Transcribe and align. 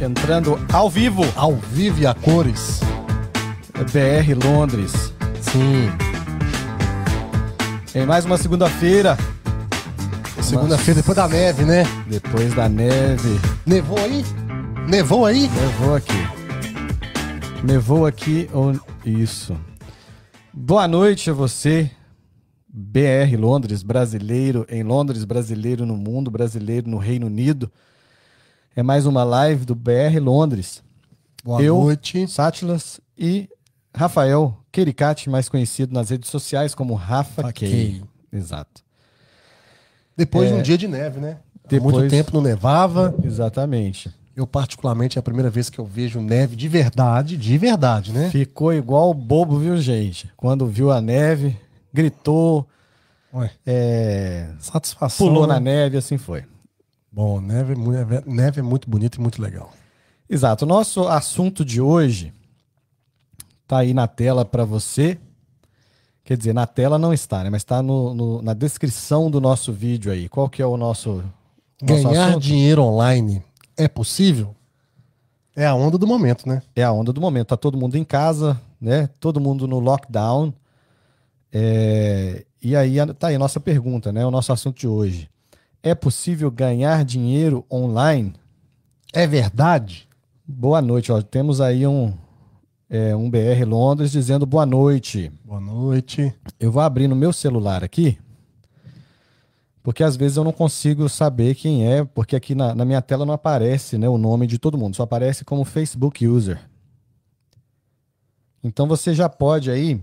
entrando 0.00 0.58
ao 0.72 0.88
vivo, 0.90 1.22
Ao 1.36 1.54
vivo 1.54 2.00
e 2.00 2.06
a 2.06 2.14
cores. 2.14 2.80
BR 3.92 4.34
Londres, 4.46 5.12
Sim. 5.40 5.88
em 7.94 8.04
mais 8.06 8.24
uma 8.26 8.36
segunda-feira, 8.36 9.16
Segunda-feira, 10.42 11.00
depois 11.00 11.16
da 11.16 11.28
neve, 11.28 11.64
né? 11.64 11.84
depois 12.08 12.54
da 12.54 12.68
neve. 12.68 13.40
Nevou 13.66 13.98
aí? 13.98 14.24
Nevou 14.88 15.24
aí? 15.26 15.48
Nevou 15.48 15.94
aqui. 15.94 16.28
Nevou 17.64 18.06
aqui. 18.06 18.50
ou- 18.52 18.78
Isso. 19.04 19.56
Boa 20.52 20.86
noite 20.88 21.30
a 21.30 21.32
você, 21.32 21.90
BR 22.68 23.36
Londres, 23.38 23.82
brasileiro 23.82 24.66
em 24.68 24.82
Londres, 24.82 25.24
brasileiro 25.24 25.86
no 25.86 25.96
mundo, 25.96 26.30
brasileiro 26.30 26.88
no 26.90 26.98
Reino 26.98 27.26
Unido. 27.26 27.70
É 28.74 28.82
mais 28.82 29.06
uma 29.06 29.24
live 29.24 29.64
do 29.64 29.74
BR 29.74 30.18
Londres. 30.20 30.82
Boa 31.44 31.62
Eu, 31.62 31.76
noite. 31.80 32.26
Sátilas 32.28 33.00
e 33.18 33.48
Rafael 33.94 34.56
Kericati, 34.70 35.28
mais 35.28 35.48
conhecido 35.48 35.92
nas 35.92 36.10
redes 36.10 36.30
sociais 36.30 36.74
como 36.74 36.94
Rafa. 36.94 37.52
Kay. 37.52 38.02
Exato. 38.32 38.82
Depois 40.16 40.48
É. 40.50 40.52
de 40.54 40.58
um 40.58 40.62
dia 40.62 40.78
de 40.78 40.86
neve, 40.86 41.18
né? 41.20 41.38
Há 41.64 41.68
Depois- 41.68 41.96
muito 41.96 42.10
tempo 42.10 42.30
não 42.34 42.42
nevava. 42.42 43.14
Exatamente. 43.24 44.10
Eu, 44.36 44.46
particularmente, 44.46 45.18
é 45.18 45.20
a 45.20 45.22
primeira 45.22 45.50
vez 45.50 45.68
que 45.68 45.78
eu 45.78 45.84
vejo 45.84 46.20
neve 46.20 46.54
de 46.56 46.68
verdade, 46.68 47.36
de 47.36 47.58
verdade, 47.58 48.12
né? 48.12 48.30
Ficou 48.30 48.72
igual 48.72 49.12
bobo, 49.12 49.58
viu, 49.58 49.76
gente? 49.78 50.30
Quando 50.36 50.66
viu 50.66 50.90
a 50.90 51.00
neve, 51.00 51.56
gritou, 51.92 52.66
é, 53.66 54.48
satisfação. 54.60 55.26
pulou 55.26 55.46
né? 55.46 55.54
na 55.54 55.60
neve, 55.60 55.96
assim 55.96 56.16
foi. 56.16 56.44
Bom, 57.12 57.40
neve 57.40 57.72
é, 57.74 58.22
neve 58.30 58.60
é 58.60 58.62
muito 58.62 58.88
bonito 58.88 59.16
e 59.16 59.20
muito 59.20 59.40
legal. 59.42 59.72
Exato. 60.28 60.64
O 60.64 60.68
nosso 60.68 61.08
assunto 61.08 61.64
de 61.64 61.80
hoje 61.80 62.32
tá 63.66 63.78
aí 63.78 63.92
na 63.92 64.06
tela 64.06 64.44
para 64.44 64.64
você. 64.64 65.18
Quer 66.22 66.36
dizer, 66.36 66.52
na 66.52 66.66
tela 66.66 66.98
não 66.98 67.12
está, 67.12 67.42
né? 67.42 67.50
Mas 67.50 67.62
está 67.62 67.82
no, 67.82 68.14
no- 68.14 68.42
na 68.42 68.54
descrição 68.54 69.28
do 69.30 69.40
nosso 69.40 69.72
vídeo 69.72 70.12
aí. 70.12 70.28
Qual 70.28 70.48
que 70.48 70.62
é 70.62 70.66
o 70.66 70.76
nosso, 70.76 71.24
nosso 71.82 72.02
Ganhar 72.04 72.28
assunto? 72.28 72.42
dinheiro 72.42 72.82
online 72.82 73.42
é 73.76 73.88
possível? 73.88 74.54
É 75.56 75.66
a 75.66 75.74
onda 75.74 75.98
do 75.98 76.06
momento, 76.06 76.48
né? 76.48 76.62
É 76.76 76.84
a 76.84 76.92
onda 76.92 77.12
do 77.12 77.20
momento. 77.20 77.48
Tá 77.48 77.56
todo 77.56 77.76
mundo 77.76 77.96
em 77.96 78.04
casa, 78.04 78.60
né? 78.80 79.08
Todo 79.18 79.40
mundo 79.40 79.66
no 79.66 79.80
lockdown. 79.80 80.54
É, 81.52 82.44
E 82.62 82.76
aí 82.76 83.00
a- 83.00 83.12
tá 83.14 83.28
aí 83.28 83.34
a 83.34 83.38
nossa 83.38 83.58
pergunta, 83.58 84.12
né? 84.12 84.24
O 84.24 84.30
nosso 84.30 84.52
assunto 84.52 84.78
de 84.78 84.86
hoje. 84.86 85.28
É 85.82 85.94
possível 85.94 86.50
ganhar 86.50 87.04
dinheiro 87.04 87.64
online? 87.70 88.34
É 89.12 89.26
verdade? 89.26 90.08
Boa 90.46 90.82
noite, 90.82 91.10
ó. 91.10 91.22
Temos 91.22 91.60
aí 91.60 91.86
um, 91.86 92.12
é, 92.88 93.14
um 93.16 93.30
BR 93.30 93.64
Londres 93.66 94.12
dizendo 94.12 94.44
boa 94.44 94.66
noite. 94.66 95.32
Boa 95.44 95.60
noite. 95.60 96.34
Eu 96.58 96.70
vou 96.70 96.82
abrir 96.82 97.08
no 97.08 97.16
meu 97.16 97.32
celular 97.32 97.82
aqui, 97.82 98.18
porque 99.82 100.04
às 100.04 100.16
vezes 100.16 100.36
eu 100.36 100.44
não 100.44 100.52
consigo 100.52 101.08
saber 101.08 101.54
quem 101.54 101.86
é, 101.90 102.04
porque 102.04 102.36
aqui 102.36 102.54
na, 102.54 102.74
na 102.74 102.84
minha 102.84 103.00
tela 103.00 103.24
não 103.24 103.32
aparece 103.32 103.96
né, 103.96 104.08
o 104.08 104.18
nome 104.18 104.46
de 104.46 104.58
todo 104.58 104.76
mundo, 104.76 104.94
só 104.96 105.04
aparece 105.04 105.44
como 105.44 105.64
Facebook 105.64 106.26
User. 106.26 106.60
Então 108.62 108.86
você 108.86 109.14
já 109.14 109.28
pode 109.28 109.70
aí 109.70 109.98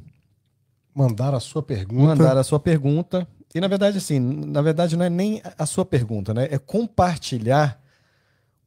Mandar 0.96 1.36
a 1.36 1.40
sua 1.40 1.62
pergunta. 1.62 2.04
mandar 2.04 2.38
a 2.38 2.44
sua 2.44 2.60
pergunta. 2.60 3.28
E 3.56 3.62
na 3.62 3.68
verdade, 3.68 3.98
assim, 3.98 4.20
na 4.20 4.62
verdade 4.62 4.96
não 4.98 5.06
é 5.06 5.10
nem 5.10 5.42
a 5.58 5.66
sua 5.66 5.86
pergunta, 5.86 6.34
né? 6.34 6.48
É 6.52 6.58
compartilhar 6.58 7.82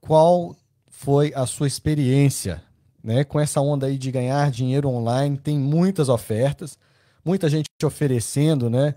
qual 0.01 0.57
foi 0.91 1.33
a 1.35 1.47
sua 1.47 1.67
experiência, 1.67 2.63
né? 3.03 3.25
Com 3.25 3.39
essa 3.39 3.61
onda 3.61 3.87
aí 3.87 3.99
de 3.99 4.11
ganhar 4.11 4.51
dinheiro 4.51 4.89
online, 4.89 5.37
tem 5.37 5.59
muitas 5.59 6.09
ofertas, 6.09 6.79
muita 7.25 7.49
gente 7.49 7.67
te 7.79 7.87
oferecendo, 7.87 8.69
né? 8.71 8.95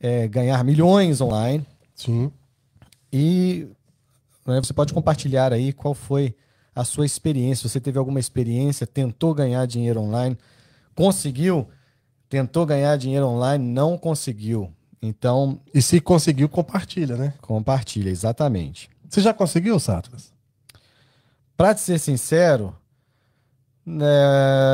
é, 0.00 0.28
ganhar 0.28 0.62
milhões 0.64 1.20
online. 1.20 1.66
Sim. 1.94 2.30
E 3.12 3.68
né, 4.46 4.60
você 4.60 4.72
pode 4.72 4.92
compartilhar 4.92 5.52
aí 5.52 5.72
qual 5.72 5.94
foi 5.94 6.34
a 6.74 6.84
sua 6.84 7.06
experiência. 7.06 7.68
Você 7.68 7.80
teve 7.80 7.98
alguma 7.98 8.20
experiência, 8.20 8.86
tentou 8.86 9.34
ganhar 9.34 9.66
dinheiro 9.66 10.00
online, 10.00 10.36
conseguiu, 10.94 11.68
tentou 12.28 12.66
ganhar 12.66 12.96
dinheiro 12.96 13.26
online, 13.26 13.64
não 13.64 13.96
conseguiu. 13.96 14.72
Então, 15.00 15.60
E 15.74 15.80
se 15.82 16.00
conseguiu, 16.00 16.48
compartilha, 16.48 17.16
né? 17.16 17.34
compartilha, 17.40 18.10
exatamente. 18.10 18.88
Você 19.08 19.20
já 19.20 19.32
conseguiu, 19.32 19.78
Satras? 19.78 20.32
Para 21.56 21.74
te 21.74 21.80
ser 21.80 21.98
sincero, 21.98 22.74
né, 23.84 24.06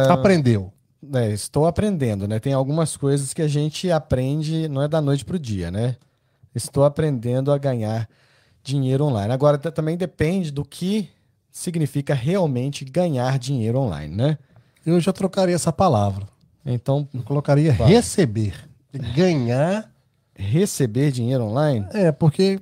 Aprendeu. 0.08 0.72
É, 1.14 1.30
estou 1.32 1.66
aprendendo, 1.66 2.26
né? 2.28 2.38
Tem 2.38 2.52
algumas 2.52 2.96
coisas 2.96 3.34
que 3.34 3.42
a 3.42 3.48
gente 3.48 3.90
aprende, 3.90 4.68
não 4.68 4.82
é 4.82 4.88
da 4.88 5.00
noite 5.00 5.24
para 5.24 5.36
o 5.36 5.38
dia, 5.38 5.70
né? 5.70 5.96
Estou 6.54 6.84
aprendendo 6.84 7.52
a 7.52 7.58
ganhar 7.58 8.08
dinheiro 8.62 9.04
online. 9.04 9.32
Agora, 9.32 9.58
também 9.58 9.96
depende 9.96 10.50
do 10.52 10.64
que 10.64 11.08
significa 11.50 12.14
realmente 12.14 12.84
ganhar 12.84 13.38
dinheiro 13.38 13.78
online, 13.78 14.14
né? 14.14 14.38
Eu 14.86 14.98
já 15.00 15.12
trocaria 15.12 15.54
essa 15.54 15.72
palavra. 15.72 16.26
Então, 16.64 17.08
Eu 17.12 17.22
colocaria 17.22 17.72
Vai. 17.72 17.88
receber. 17.88 18.54
Ganhar. 19.14 19.91
Receber 20.42 21.10
dinheiro 21.12 21.44
online, 21.44 21.86
É, 21.92 22.10
porque 22.12 22.60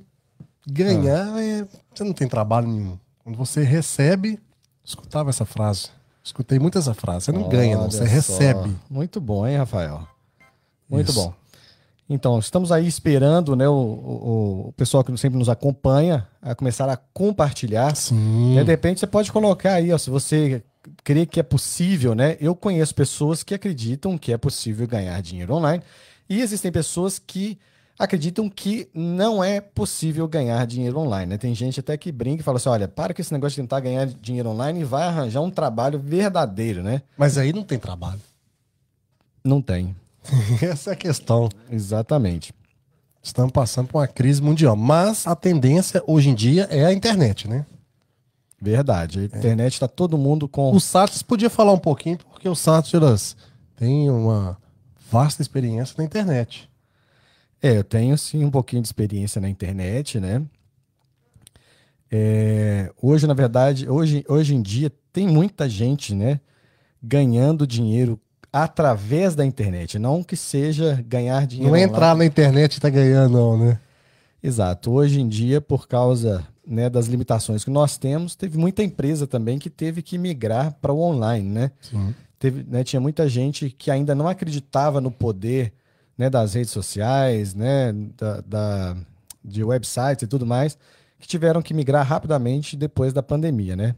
ganhar 0.66 1.40
é. 1.42 1.66
Você 1.94 2.04
não 2.04 2.12
tem 2.12 2.28
trabalho 2.28 2.68
nenhum. 2.68 2.98
Quando 3.22 3.36
você 3.36 3.62
recebe. 3.62 4.38
Escutava 4.84 5.30
essa 5.30 5.44
frase. 5.44 5.88
Escutei 6.22 6.58
muito 6.58 6.78
essa 6.78 6.94
frase. 6.94 7.26
Você 7.26 7.32
não 7.32 7.48
ganha, 7.48 7.76
não. 7.76 7.82
Olha 7.84 7.90
Você 7.90 7.98
só. 7.98 8.04
recebe. 8.04 8.76
Muito 8.88 9.20
bom, 9.20 9.46
hein, 9.46 9.56
Rafael? 9.56 10.06
Muito 10.88 11.10
Isso. 11.10 11.20
bom. 11.20 11.34
Então, 12.08 12.38
estamos 12.40 12.72
aí 12.72 12.88
esperando 12.88 13.54
né, 13.54 13.68
o, 13.68 13.72
o, 13.72 14.68
o 14.68 14.72
pessoal 14.72 15.04
que 15.04 15.16
sempre 15.16 15.38
nos 15.38 15.48
acompanha 15.48 16.26
a 16.42 16.56
começar 16.56 16.88
a 16.88 16.96
compartilhar. 16.96 17.94
Sim. 17.94 18.56
Né, 18.56 18.64
De 18.64 18.70
repente 18.70 18.98
você 18.98 19.06
pode 19.06 19.30
colocar 19.30 19.74
aí, 19.74 19.92
ó, 19.92 19.98
se 19.98 20.10
você 20.10 20.62
crê 21.04 21.24
que 21.24 21.38
é 21.38 21.42
possível, 21.42 22.14
né? 22.14 22.36
Eu 22.40 22.56
conheço 22.56 22.94
pessoas 22.94 23.44
que 23.44 23.54
acreditam 23.54 24.18
que 24.18 24.32
é 24.32 24.38
possível 24.38 24.88
ganhar 24.88 25.20
dinheiro 25.22 25.54
online 25.54 25.82
e 26.28 26.40
existem 26.40 26.72
pessoas 26.72 27.18
que 27.18 27.58
acreditam 28.00 28.48
que 28.48 28.88
não 28.94 29.44
é 29.44 29.60
possível 29.60 30.26
ganhar 30.26 30.66
dinheiro 30.66 30.98
online, 30.98 31.26
né? 31.26 31.36
Tem 31.36 31.54
gente 31.54 31.80
até 31.80 31.98
que 31.98 32.10
brinca 32.10 32.40
e 32.40 32.44
fala 32.44 32.56
assim, 32.56 32.70
olha, 32.70 32.88
para 32.88 33.12
com 33.12 33.20
esse 33.20 33.30
negócio 33.30 33.56
de 33.56 33.60
tentar 33.60 33.78
ganhar 33.80 34.06
dinheiro 34.06 34.48
online 34.48 34.80
e 34.80 34.84
vai 34.84 35.02
arranjar 35.02 35.42
um 35.42 35.50
trabalho 35.50 35.98
verdadeiro, 35.98 36.82
né? 36.82 37.02
Mas 37.14 37.36
aí 37.36 37.52
não 37.52 37.62
tem 37.62 37.78
trabalho. 37.78 38.20
Não 39.44 39.60
tem. 39.60 39.94
Essa 40.62 40.90
é 40.90 40.92
a 40.94 40.96
questão. 40.96 41.50
Exatamente. 41.70 42.54
Estamos 43.22 43.52
passando 43.52 43.88
por 43.88 43.98
uma 43.98 44.08
crise 44.08 44.40
mundial. 44.40 44.74
Mas 44.74 45.26
a 45.26 45.36
tendência 45.36 46.02
hoje 46.06 46.30
em 46.30 46.34
dia 46.34 46.66
é 46.70 46.86
a 46.86 46.92
internet, 46.94 47.46
né? 47.46 47.66
Verdade. 48.58 49.30
A 49.30 49.36
internet 49.38 49.74
está 49.74 49.86
todo 49.86 50.16
mundo 50.16 50.48
com 50.48 50.72
O 50.72 50.80
Satras 50.80 51.22
podia 51.22 51.50
falar 51.50 51.72
um 51.72 51.78
pouquinho, 51.78 52.16
porque 52.16 52.48
o 52.48 52.54
Satras 52.54 53.36
tem 53.76 54.08
uma 54.08 54.56
vasta 55.10 55.42
experiência 55.42 55.94
na 55.98 56.04
internet. 56.04 56.69
É, 57.62 57.76
eu 57.76 57.84
tenho 57.84 58.16
sim 58.16 58.44
um 58.44 58.50
pouquinho 58.50 58.82
de 58.82 58.88
experiência 58.88 59.40
na 59.40 59.48
internet, 59.48 60.18
né? 60.18 60.42
É, 62.10 62.90
hoje, 63.00 63.26
na 63.26 63.34
verdade, 63.34 63.88
hoje, 63.88 64.24
hoje 64.28 64.54
em 64.54 64.62
dia 64.62 64.90
tem 65.12 65.28
muita 65.28 65.68
gente, 65.68 66.14
né, 66.14 66.40
ganhando 67.00 67.66
dinheiro 67.66 68.18
através 68.52 69.36
da 69.36 69.44
internet, 69.44 69.98
não 69.98 70.24
que 70.24 70.36
seja 70.36 71.04
ganhar 71.06 71.46
dinheiro 71.46 71.70
Não 71.70 71.76
é 71.76 71.82
entrar 71.82 72.16
na 72.16 72.24
internet 72.24 72.76
e 72.76 72.80
tá 72.80 72.90
ganhando, 72.90 73.32
não, 73.32 73.56
né? 73.56 73.78
Exato. 74.42 74.90
Hoje 74.90 75.20
em 75.20 75.28
dia, 75.28 75.60
por 75.60 75.86
causa 75.86 76.44
né, 76.66 76.90
das 76.90 77.06
limitações 77.06 77.62
que 77.62 77.70
nós 77.70 77.96
temos, 77.96 78.34
teve 78.34 78.58
muita 78.58 78.82
empresa 78.82 79.26
também 79.26 79.58
que 79.58 79.70
teve 79.70 80.02
que 80.02 80.18
migrar 80.18 80.72
para 80.80 80.92
o 80.92 81.00
online, 81.00 81.48
né? 81.48 81.70
Sim. 81.80 82.14
Teve, 82.38 82.64
né, 82.68 82.82
tinha 82.82 83.00
muita 83.00 83.28
gente 83.28 83.70
que 83.70 83.90
ainda 83.90 84.14
não 84.14 84.26
acreditava 84.26 85.00
no 85.00 85.10
poder 85.10 85.72
né, 86.20 86.28
das 86.28 86.52
redes 86.54 86.70
sociais, 86.70 87.54
né, 87.54 87.92
da, 88.16 88.40
da- 88.42 88.96
de 89.42 89.64
websites 89.64 90.22
e 90.22 90.26
tudo 90.26 90.44
mais, 90.44 90.76
que 91.18 91.26
tiveram 91.26 91.62
que 91.62 91.72
migrar 91.72 92.06
rapidamente 92.06 92.76
depois 92.76 93.10
da 93.14 93.22
pandemia, 93.22 93.74
né? 93.74 93.94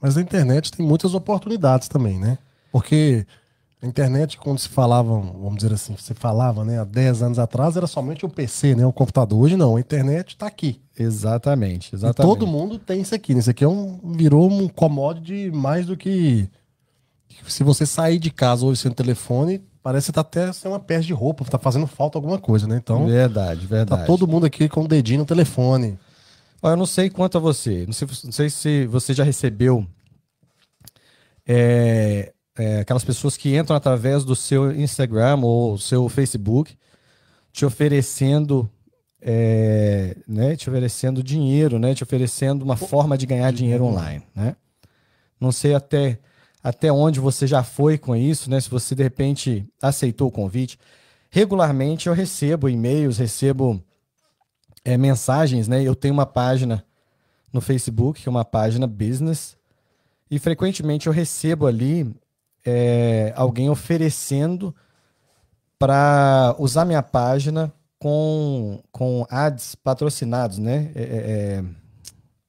Mas 0.00 0.16
a 0.16 0.20
internet 0.20 0.70
tem 0.70 0.86
muitas 0.86 1.14
oportunidades 1.14 1.88
também, 1.88 2.16
né? 2.18 2.38
Porque 2.70 3.26
a 3.82 3.86
internet, 3.86 4.38
quando 4.38 4.60
se 4.60 4.68
falava, 4.68 5.08
vamos 5.18 5.56
dizer 5.56 5.72
assim, 5.74 5.96
você 5.96 6.14
falava, 6.14 6.64
né, 6.64 6.78
há 6.80 6.84
10 6.84 7.22
anos 7.22 7.38
atrás, 7.40 7.76
era 7.76 7.88
somente 7.88 8.24
o 8.24 8.28
PC, 8.28 8.76
né, 8.76 8.86
o 8.86 8.92
computador. 8.92 9.40
Hoje 9.40 9.56
não, 9.56 9.74
a 9.76 9.80
internet 9.80 10.28
está 10.30 10.46
aqui. 10.46 10.80
Exatamente, 10.96 11.92
E 11.92 11.96
exatamente. 11.96 12.32
todo 12.38 12.46
mundo 12.46 12.78
tem 12.78 13.00
isso 13.00 13.14
aqui. 13.16 13.34
né? 13.34 13.40
Isso 13.40 13.50
aqui 13.50 13.64
é 13.64 13.68
um, 13.68 13.98
virou 14.16 14.48
um 14.48 14.68
commodity 14.68 15.50
mais 15.50 15.86
do 15.86 15.96
que. 15.96 16.48
Se 17.48 17.64
você 17.64 17.84
sair 17.84 18.18
de 18.20 18.30
casa 18.30 18.64
hoje 18.64 18.80
sem 18.82 18.92
telefone, 18.92 19.60
parece 19.82 20.06
que 20.06 20.12
tá 20.12 20.20
até 20.20 20.52
sem 20.52 20.70
uma 20.70 20.78
peça 20.80 21.04
de 21.04 21.12
roupa, 21.12 21.44
tá 21.44 21.58
fazendo 21.58 21.86
falta 21.86 22.16
alguma 22.16 22.38
coisa, 22.38 22.66
né? 22.66 22.76
Então, 22.76 23.06
Verdade, 23.06 23.62
tá 23.62 23.66
verdade. 23.66 24.06
todo 24.06 24.28
mundo 24.28 24.46
aqui 24.46 24.68
com 24.68 24.82
o 24.84 24.88
dedinho 24.88 25.20
no 25.20 25.26
telefone. 25.26 25.98
Eu 26.62 26.76
não 26.76 26.86
sei 26.86 27.10
quanto 27.10 27.36
a 27.36 27.40
você, 27.40 27.84
não 27.86 27.92
sei, 27.92 28.08
não 28.24 28.32
sei 28.32 28.48
se 28.48 28.86
você 28.86 29.12
já 29.12 29.24
recebeu 29.24 29.84
é, 31.44 32.32
é, 32.56 32.80
aquelas 32.80 33.04
pessoas 33.04 33.36
que 33.36 33.56
entram 33.56 33.76
através 33.76 34.24
do 34.24 34.36
seu 34.36 34.70
Instagram 34.70 35.40
ou 35.42 35.76
seu 35.76 36.08
Facebook 36.08 36.76
te 37.52 37.64
oferecendo 37.64 38.70
é, 39.20 40.16
né, 40.26 40.56
te 40.56 40.68
oferecendo 40.68 41.22
dinheiro, 41.22 41.78
né, 41.78 41.94
te 41.94 42.02
oferecendo 42.02 42.62
uma 42.62 42.76
forma 42.76 43.16
de 43.16 43.26
ganhar 43.26 43.52
dinheiro 43.52 43.84
online, 43.84 44.22
né? 44.34 44.56
Não 45.40 45.52
sei 45.52 45.74
até 45.74 46.18
até 46.62 46.92
onde 46.92 47.18
você 47.18 47.46
já 47.46 47.62
foi 47.62 47.98
com 47.98 48.14
isso, 48.14 48.48
né? 48.48 48.60
Se 48.60 48.70
você 48.70 48.94
de 48.94 49.02
repente 49.02 49.66
aceitou 49.80 50.28
o 50.28 50.32
convite. 50.32 50.78
Regularmente 51.28 52.08
eu 52.08 52.14
recebo 52.14 52.68
e-mails, 52.68 53.18
recebo 53.18 53.82
é, 54.84 54.96
mensagens, 54.96 55.66
né? 55.66 55.82
Eu 55.82 55.94
tenho 55.94 56.14
uma 56.14 56.26
página 56.26 56.84
no 57.52 57.60
Facebook, 57.60 58.22
que 58.22 58.28
é 58.28 58.30
uma 58.30 58.44
página 58.44 58.86
business, 58.86 59.56
e 60.30 60.38
frequentemente 60.38 61.06
eu 61.06 61.12
recebo 61.12 61.66
ali 61.66 62.14
é, 62.64 63.32
alguém 63.36 63.68
oferecendo 63.68 64.74
para 65.78 66.54
usar 66.58 66.84
minha 66.84 67.02
página 67.02 67.72
com, 67.98 68.80
com 68.90 69.26
ads 69.28 69.74
patrocinados, 69.74 70.58
né? 70.58 70.90
É, 70.94 71.64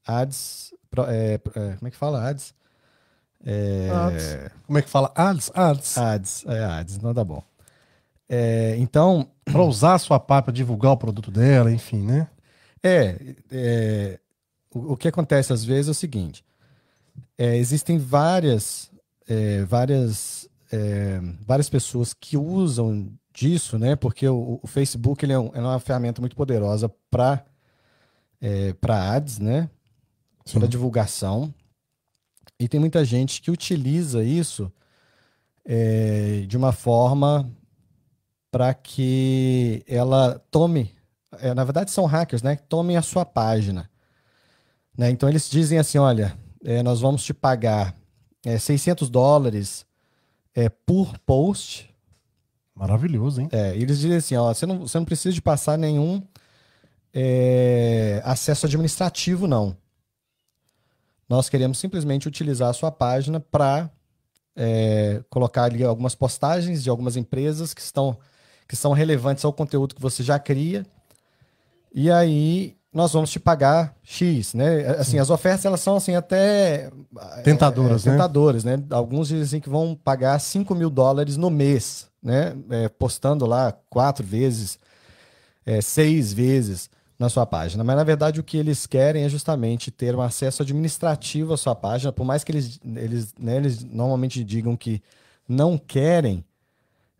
ads. 0.06 0.74
Como 0.92 1.88
é 1.88 1.92
que 1.92 1.98
fala? 1.98 2.30
Ads? 2.30 2.54
Ads. 3.46 4.52
Como 4.66 4.78
é 4.78 4.82
que 4.82 4.90
fala? 4.90 5.12
Ads? 5.16 5.52
Ads. 5.54 5.98
Ads, 5.98 6.46
é 6.48 6.64
ads, 6.64 7.00
não 7.00 7.14
dá 7.14 7.24
bom. 7.24 7.44
então. 8.78 9.28
Para 9.46 9.62
usar 9.62 9.96
a 9.96 10.00
sua 10.00 10.22
página, 10.22 10.44
para 10.44 10.54
divulgar 10.54 10.94
o 10.94 10.98
produto 10.98 11.30
dela, 11.30 11.70
enfim, 11.70 12.02
né? 12.02 12.30
É. 12.82 14.18
o, 14.74 14.94
o, 14.94 14.98
que 14.98 15.10
acontece 15.10 15.52
às 15.52 15.66
vezes 15.66 15.90
é 15.90 15.92
o 15.92 15.94
seguinte: 15.94 16.46
existem 17.38 17.98
várias. 17.98 18.90
várias 19.68 20.48
várias 21.46 21.70
pessoas 21.70 22.14
que 22.14 22.38
usam 22.38 23.12
disso, 23.34 23.80
né? 23.80 23.96
Porque 23.96 24.28
o, 24.28 24.60
o 24.62 24.68
Facebook 24.68 25.26
ele 25.26 25.34
é, 25.34 25.40
um, 25.40 25.50
é, 25.54 25.60
uma 25.60 25.80
ferramenta 25.80 26.22
muito 26.22 26.36
poderosa 26.36 26.90
para 27.10 27.44
é, 28.40 28.74
para 28.74 29.14
ads, 29.14 29.40
né? 29.40 29.70
Para 30.52 30.68
divulgação. 30.68 31.54
E 32.64 32.68
tem 32.68 32.80
muita 32.80 33.04
gente 33.04 33.42
que 33.42 33.52
utiliza 33.52 34.24
isso 34.24 34.72
é, 35.66 36.44
de 36.48 36.58
uma 36.58 36.72
forma 36.72 37.52
para 38.52 38.74
que 38.74 39.84
ela 39.88 40.40
tome. 40.52 40.92
É, 41.40 41.54
na 41.54 41.64
verdade, 41.64 41.92
são 41.92 42.06
hackers, 42.06 42.42
né? 42.42 42.56
Que 42.56 42.64
tomem 42.64 42.98
a 42.98 43.02
sua 43.02 43.26
página. 43.26 43.90
Né? 44.98 45.10
Então, 45.10 45.28
eles 45.28 45.50
dizem 45.50 45.80
assim: 45.80 45.98
olha, 45.98 46.38
é, 46.64 46.84
nós 46.84 47.02
vamos 47.02 47.24
te 47.24 47.34
pagar 47.34 47.96
600 48.60 49.08
é, 49.08 49.12
dólares 49.12 49.86
é, 50.54 50.70
por 50.70 51.18
post 51.20 51.94
Maravilhoso, 52.76 53.40
hein? 53.40 53.50
É, 53.52 53.76
eles 53.76 54.00
dizem 54.00 54.18
assim, 54.18 54.36
ó, 54.36 54.52
você 54.52 54.66
não, 54.66 54.80
você 54.80 54.98
não 54.98 55.06
precisa 55.06 55.34
de 55.34 55.42
passar 55.42 55.78
nenhum 55.78 56.24
é, 57.14 58.20
acesso 58.26 58.66
administrativo, 58.66 59.48
não. 59.48 59.78
Nós 61.28 61.50
queremos 61.50 61.78
simplesmente 61.78 62.28
utilizar 62.28 62.70
a 62.70 62.74
sua 62.74 62.92
página 62.92 63.40
para 63.40 63.90
é, 64.56 65.22
colocar 65.30 65.64
ali 65.64 65.84
algumas 65.84 66.16
postagens 66.16 66.84
de 66.84 66.90
algumas 66.90 67.16
empresas 67.16 67.74
que 67.74 67.82
estão 67.82 68.18
que 68.68 68.76
são 68.76 68.94
relevantes 68.94 69.44
ao 69.44 69.52
conteúdo 69.52 69.94
que 69.94 70.02
você 70.02 70.24
já 70.24 70.40
cria. 70.40 70.86
E 71.94 72.10
aí 72.10 72.76
nós 72.94 73.12
vamos 73.12 73.30
te 73.30 73.40
pagar 73.40 73.96
X, 74.02 74.54
né? 74.54 74.88
Assim, 75.00 75.20
as 75.20 75.30
ofertas 75.30 75.66
elas 75.66 75.82
são 75.82 75.98
assim 75.98 76.16
até 76.16 76.90
tentadoras, 77.44 78.06
é, 78.06 78.10
é, 78.10 78.12
tentadoras, 78.14 78.64
né? 78.64 78.78
né? 78.78 78.84
Alguns 78.92 79.28
dizem 79.28 79.60
que 79.60 79.70
vão 79.70 79.96
pagar 80.02 80.40
5 80.40 80.74
mil 80.74 80.90
dólares 80.90 81.38
no 81.38 81.50
mês 81.50 82.08
né? 82.24 82.56
É, 82.70 82.88
postando 82.88 83.46
lá 83.46 83.74
quatro 83.90 84.26
vezes, 84.26 84.80
é, 85.66 85.82
seis 85.82 86.32
vezes 86.32 86.90
na 87.24 87.30
sua 87.30 87.46
página. 87.46 87.84
Mas 87.84 87.96
na 87.96 88.04
verdade 88.04 88.40
o 88.40 88.44
que 88.44 88.58
eles 88.58 88.86
querem 88.86 89.24
é 89.24 89.30
justamente 89.30 89.90
ter 89.90 90.14
um 90.14 90.22
acesso 90.22 90.62
administrativo 90.62 91.54
à 91.54 91.58
sua 91.58 91.74
página, 91.74 92.12
por 92.12 92.26
mais 92.26 92.44
que 92.44 92.52
eles, 92.52 92.80
eles, 92.84 93.34
né, 93.40 93.56
eles 93.56 93.84
normalmente 93.84 94.44
digam 94.44 94.76
que 94.76 95.02
não 95.48 95.78
querem, 95.78 96.44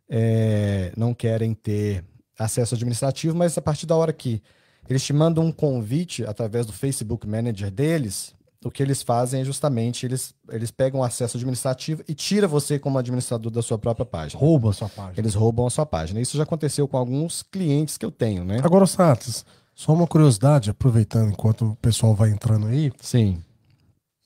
é, 0.10 0.92
não 0.98 1.14
querem 1.14 1.54
ter 1.54 2.04
acesso 2.38 2.76
administrativo, 2.76 3.36
mas 3.36 3.58
a 3.58 3.62
partir 3.62 3.86
da 3.86 3.96
hora 3.96 4.12
que 4.12 4.42
eles 4.90 5.04
te 5.04 5.14
mandam 5.14 5.46
um 5.46 5.52
convite 5.52 6.26
através 6.26 6.66
do 6.66 6.74
Facebook 6.74 7.26
Manager 7.26 7.72
deles, 7.72 8.36
o 8.66 8.70
que 8.70 8.84
eles 8.84 9.02
fazem 9.02 9.42
é 9.42 9.46
justamente 9.46 10.06
eles, 10.06 10.34
eles 10.50 10.72
pegam 10.72 11.02
acesso 11.02 11.38
administrativo 11.38 12.04
e 12.08 12.14
tira 12.14 12.48
você 12.48 12.78
como 12.78 12.98
administrador 12.98 13.52
da 13.52 13.62
sua 13.62 13.78
própria 13.78 14.06
página. 14.06 14.40
Rouba 14.40 14.72
a 14.72 14.74
sua 14.74 14.90
página. 14.90 15.14
Eles 15.18 15.34
roubam 15.34 15.66
a 15.66 15.70
sua 15.70 15.86
página. 15.86 16.20
Isso 16.20 16.36
já 16.36 16.44
aconteceu 16.44 16.88
com 16.88 16.98
alguns 16.98 17.44
clientes 17.44 17.98
que 17.98 18.06
eu 18.06 18.12
tenho, 18.12 18.44
né? 18.44 18.60
Agora, 18.64 18.86
Satos, 18.86 19.46
só 19.76 19.94
uma 19.94 20.08
curiosidade, 20.08 20.70
aproveitando 20.70 21.30
enquanto 21.30 21.72
o 21.72 21.76
pessoal 21.76 22.14
vai 22.14 22.30
entrando 22.30 22.68
aí. 22.68 22.92
Sim. 23.00 23.42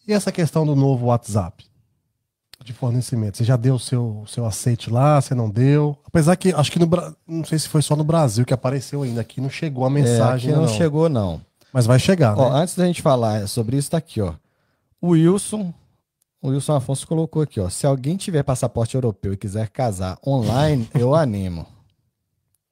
E 0.07 0.13
essa 0.13 0.31
questão 0.31 0.65
do 0.65 0.75
novo 0.75 1.07
WhatsApp 1.07 1.65
de 2.63 2.73
fornecimento? 2.73 3.37
Você 3.37 3.43
já 3.43 3.55
deu 3.55 3.75
o 3.75 3.79
seu, 3.79 4.23
seu 4.27 4.45
aceite 4.45 4.89
lá? 4.89 5.21
Você 5.21 5.33
não 5.33 5.49
deu? 5.49 5.97
Apesar 6.05 6.35
que 6.35 6.51
acho 6.53 6.71
que 6.71 6.79
no 6.79 6.89
não 7.25 7.45
sei 7.45 7.57
se 7.57 7.69
foi 7.69 7.81
só 7.81 7.95
no 7.95 8.03
Brasil 8.03 8.45
que 8.45 8.53
apareceu 8.53 9.03
ainda 9.03 9.21
aqui, 9.21 9.39
não 9.39 9.49
chegou 9.49 9.85
a 9.85 9.89
mensagem. 9.89 10.49
É, 10.49 10.53
aqui 10.53 10.61
não, 10.61 10.67
não 10.67 10.73
chegou, 10.73 11.09
não. 11.09 11.41
Mas 11.71 11.85
vai 11.85 11.99
chegar, 11.99 12.37
ó, 12.37 12.49
né? 12.49 12.61
Antes 12.61 12.75
da 12.75 12.85
gente 12.85 13.01
falar 13.01 13.47
sobre 13.47 13.77
isso, 13.77 13.91
tá 13.91 13.97
aqui, 13.97 14.21
ó. 14.21 14.33
O 15.01 15.09
Wilson, 15.09 15.73
o 16.41 16.49
Wilson 16.49 16.75
Afonso 16.75 17.07
colocou 17.07 17.41
aqui, 17.41 17.59
ó. 17.59 17.69
Se 17.69 17.85
alguém 17.85 18.17
tiver 18.17 18.43
passaporte 18.43 18.95
europeu 18.95 19.33
e 19.33 19.37
quiser 19.37 19.69
casar 19.69 20.17
online, 20.25 20.89
eu 20.93 21.15
animo. 21.15 21.65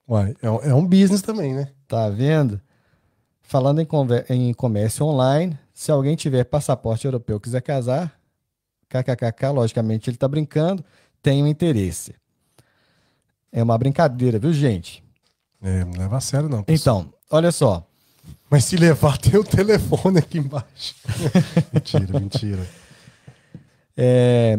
Uai, 0.08 0.36
é, 0.42 0.70
é, 0.70 0.74
um 0.74 0.86
business 0.86 1.22
também, 1.22 1.54
né? 1.54 1.70
Tá 1.88 2.10
vendo? 2.10 2.60
Falando 3.48 3.80
em, 3.80 3.88
em 4.30 4.54
comércio 4.54 5.06
online, 5.06 5.58
se 5.74 5.92
alguém 5.92 6.16
tiver 6.16 6.44
passaporte 6.46 7.06
europeu 7.06 7.38
e 7.38 7.40
quiser 7.40 7.62
casar, 7.62 8.20
kkkk, 8.90 9.48
logicamente 9.54 10.10
ele 10.10 10.18
tá 10.18 10.28
brincando, 10.28 10.84
tem 11.22 11.44
um 11.44 11.48
interesse. 11.48 12.16
É 13.52 13.62
uma 13.62 13.78
brincadeira, 13.78 14.40
viu, 14.40 14.52
gente? 14.52 15.04
É, 15.62 15.86
não 15.86 15.94
leva 15.98 16.18
a 16.18 16.22
sério, 16.22 16.50
não. 16.50 16.64
Pessoal. 16.64 17.02
Então, 17.02 17.14
olha 17.30 17.52
só. 17.52 17.88
Mas 18.50 18.66
se 18.66 18.78
levar, 18.78 19.18
tem 19.20 19.40
o 19.40 19.44
telefone 19.44 20.20
aqui 20.20 20.40
embaixo. 20.40 20.96
mentira, 21.72 22.20
mentira. 22.20 22.68
É, 23.96 24.58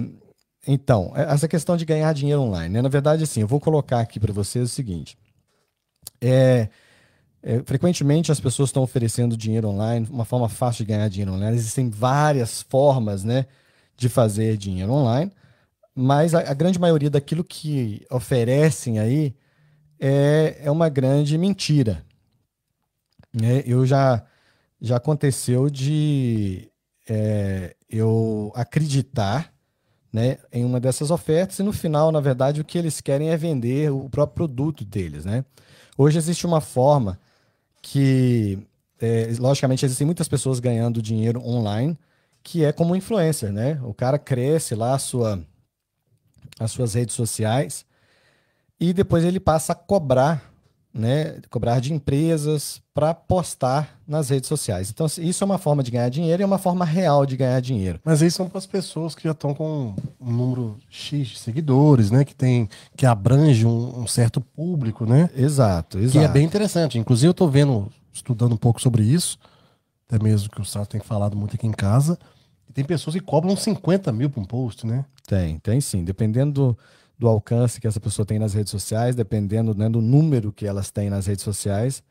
então, 0.67 1.13
é, 1.15 1.33
essa 1.33 1.49
questão 1.49 1.77
de 1.77 1.85
ganhar 1.85 2.13
dinheiro 2.13 2.41
online, 2.41 2.75
né? 2.75 2.83
Na 2.83 2.89
verdade, 2.89 3.25
assim, 3.25 3.41
eu 3.41 3.47
vou 3.47 3.61
colocar 3.61 4.01
aqui 4.01 4.19
para 4.19 4.33
vocês 4.33 4.65
o 4.65 4.73
seguinte. 4.73 5.19
É, 6.21 6.69
é, 7.43 7.63
frequentemente 7.65 8.33
as 8.33 8.41
pessoas 8.41 8.71
estão 8.71 8.83
oferecendo 8.83 9.37
dinheiro 9.37 9.69
online, 9.69 10.07
uma 10.11 10.25
forma 10.25 10.49
fácil 10.49 10.85
de 10.85 10.93
ganhar 10.93 11.09
dinheiro 11.09 11.33
online. 11.33 11.57
Existem 11.57 11.89
várias 11.89 12.63
formas, 12.63 13.25
né, 13.25 13.47
de 13.97 14.09
fazer 14.09 14.57
dinheiro 14.57 14.93
online, 14.93 15.33
mas 15.95 16.35
a, 16.35 16.41
a 16.41 16.55
grande 16.55 16.79
maioria 16.79 17.11
daquilo 17.11 17.45
que 17.45 18.05
oferecem 18.11 18.99
aí 18.99 19.35
é, 19.99 20.59
é 20.63 20.71
uma 20.71 20.89
grande 20.89 21.39
mentira, 21.39 22.05
né, 23.33 23.63
eu 23.67 23.87
já, 23.87 24.25
já 24.81 24.97
aconteceu 24.97 25.71
de 25.71 26.71
é, 27.09 27.77
eu 27.89 28.53
acreditar 28.55 29.53
né, 30.13 30.39
em 30.53 30.65
uma 30.65 30.81
dessas 30.81 31.11
ofertas 31.11 31.59
e 31.59 31.63
no 31.63 31.73
final, 31.73 32.11
na 32.11 32.21
verdade, 32.21 32.61
o 32.61 32.65
que 32.65 32.79
eles 32.79 33.01
querem 33.01 33.31
é 33.31 33.37
vender 33.37 33.93
o 33.93 34.09
próprio 34.09 34.49
produto 34.49 34.85
deles. 34.85 35.25
Né? 35.25 35.45
Hoje 35.97 36.19
existe 36.19 36.47
uma 36.47 36.61
forma 36.61 37.21
que, 37.89 38.59
é, 39.01 39.29
logicamente, 39.39 39.85
existem 39.85 40.05
muitas 40.05 40.27
pessoas 40.27 40.59
ganhando 40.59 41.01
dinheiro 41.01 41.41
online, 41.41 41.97
que 42.43 42.65
é 42.65 42.73
como 42.73 42.97
influencer. 42.97 43.53
Né? 43.53 43.81
O 43.85 43.95
cara 43.95 44.19
cresce 44.19 44.75
lá 44.75 44.95
a 44.95 44.99
sua, 44.99 45.41
as 46.59 46.73
suas 46.73 46.95
redes 46.95 47.15
sociais 47.15 47.87
e 48.81 48.93
depois 48.93 49.23
ele 49.23 49.39
passa 49.39 49.73
a 49.73 49.77
cobrar 49.77 50.53
né, 50.97 51.37
cobrar 51.51 51.79
de 51.79 51.93
empresas 51.93 52.81
para 52.95 53.13
postar 53.13 54.01
nas 54.09 54.31
redes 54.31 54.49
sociais. 54.49 54.91
Então, 54.91 55.07
isso 55.19 55.45
é 55.45 55.47
uma 55.47 55.59
forma 55.59 55.83
de 55.83 55.91
ganhar 55.91 56.09
dinheiro 56.09 56.41
e 56.41 56.45
é 56.45 56.47
uma 56.47 56.59
forma 56.59 56.85
real 56.85 57.27
de 57.27 57.37
ganhar 57.37 57.61
dinheiro. 57.61 58.01
Mas 58.03 58.23
isso 58.23 58.39
são 58.39 58.49
para 58.49 58.59
as 58.59 58.67
pessoas 58.67 59.15
que 59.15 59.25
já 59.25 59.33
estão 59.33 59.55
com 59.55 59.95
um 60.19 60.33
número 60.33 60.79
X 60.89 61.29
de 61.29 61.39
seguidores, 61.39 62.11
né? 62.11 62.25
Que 62.25 62.35
tem 62.35 62.69
que 62.97 63.05
abrange 63.05 63.67
um, 63.67 64.01
um 64.01 64.07
certo 64.07 64.41
público, 64.41 65.05
né? 65.05 65.29
Exato, 65.37 65.99
exato. 65.99 66.19
Que 66.19 66.25
é 66.25 66.29
bem 66.29 66.45
interessante. 66.45 66.99
Inclusive, 66.99 67.29
eu 67.29 67.33
estou 67.33 67.51
vendo, 67.51 67.93
estudando 68.13 68.55
um 68.55 68.59
pouco 68.59 68.81
sobre 68.81 69.03
isso, 69.03 69.39
até 70.09 70.23
mesmo 70.23 70.49
que 70.49 70.61
o 70.61 70.65
Sato 70.65 70.89
tem 70.89 71.01
falado 71.01 71.37
muito 71.37 71.57
aqui 71.57 71.67
em 71.67 71.73
casa. 71.73 72.19
E 72.69 72.73
tem 72.73 72.85
pessoas 72.85 73.15
que 73.15 73.21
cobram 73.21 73.55
50 73.55 74.11
mil 74.13 74.31
para 74.31 74.41
um 74.41 74.45
post, 74.45 74.87
né? 74.87 75.05
Tem, 75.27 75.59
tem 75.59 75.81
sim. 75.81 76.03
Dependendo 76.03 76.53
do 76.53 76.79
do 77.19 77.29
alcance 77.29 77.81
que 77.81 77.87
essa 77.87 78.01
pessoa 78.01 78.27
tem 78.27 78.39
nas 78.39 78.55
redes 78.55 78.71
sociais, 78.71 79.15
dependendo 79.15 79.75
né, 79.75 79.89
do 79.89 80.01
número 80.01 80.53
que 80.53 80.67
elas 80.67 80.91
têm 80.91 81.09
nas 81.09 81.27
redes 81.27 81.45
sociais, 81.45 82.03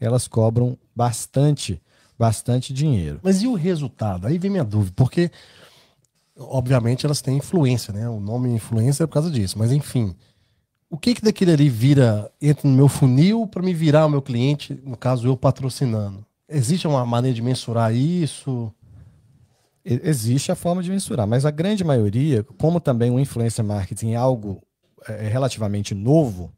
elas 0.00 0.28
cobram 0.28 0.78
bastante 0.94 1.80
bastante 2.18 2.72
dinheiro. 2.72 3.20
Mas 3.22 3.42
e 3.42 3.46
o 3.46 3.54
resultado? 3.54 4.26
Aí 4.26 4.38
vem 4.38 4.50
minha 4.50 4.64
dúvida, 4.64 4.92
porque 4.96 5.30
obviamente 6.38 7.04
elas 7.04 7.20
têm 7.20 7.38
influência, 7.38 7.92
né? 7.92 8.08
O 8.08 8.20
nome 8.20 8.48
influência 8.50 9.04
é 9.04 9.06
por 9.06 9.14
causa 9.14 9.30
disso, 9.30 9.58
mas 9.58 9.72
enfim. 9.72 10.14
O 10.88 10.96
que 10.96 11.14
que 11.14 11.22
daquele 11.22 11.52
ali 11.52 11.68
vira, 11.68 12.30
entra 12.40 12.68
no 12.68 12.76
meu 12.76 12.88
funil 12.88 13.46
para 13.48 13.62
me 13.62 13.74
virar 13.74 14.06
o 14.06 14.08
meu 14.08 14.22
cliente, 14.22 14.80
no 14.84 14.96
caso 14.96 15.26
eu 15.26 15.36
patrocinando? 15.36 16.24
Existe 16.48 16.86
uma 16.86 17.04
maneira 17.04 17.34
de 17.34 17.42
mensurar 17.42 17.92
isso? 17.94 18.72
Existe 19.84 20.50
a 20.50 20.54
forma 20.54 20.82
de 20.82 20.90
mensurar, 20.90 21.26
mas 21.26 21.44
a 21.44 21.50
grande 21.50 21.84
maioria, 21.84 22.42
como 22.56 22.80
também 22.80 23.10
o 23.10 23.20
influencer 23.20 23.62
marketing 23.62 24.12
é 24.12 24.16
algo 24.16 24.62
é, 25.06 25.28
relativamente 25.28 25.94
novo, 25.94 26.50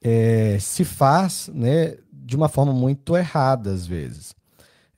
é, 0.00 0.58
se 0.58 0.84
faz 0.84 1.50
né, 1.52 1.96
de 2.10 2.34
uma 2.34 2.48
forma 2.48 2.72
muito 2.72 3.16
errada 3.16 3.70
às 3.70 3.86
vezes. 3.86 4.34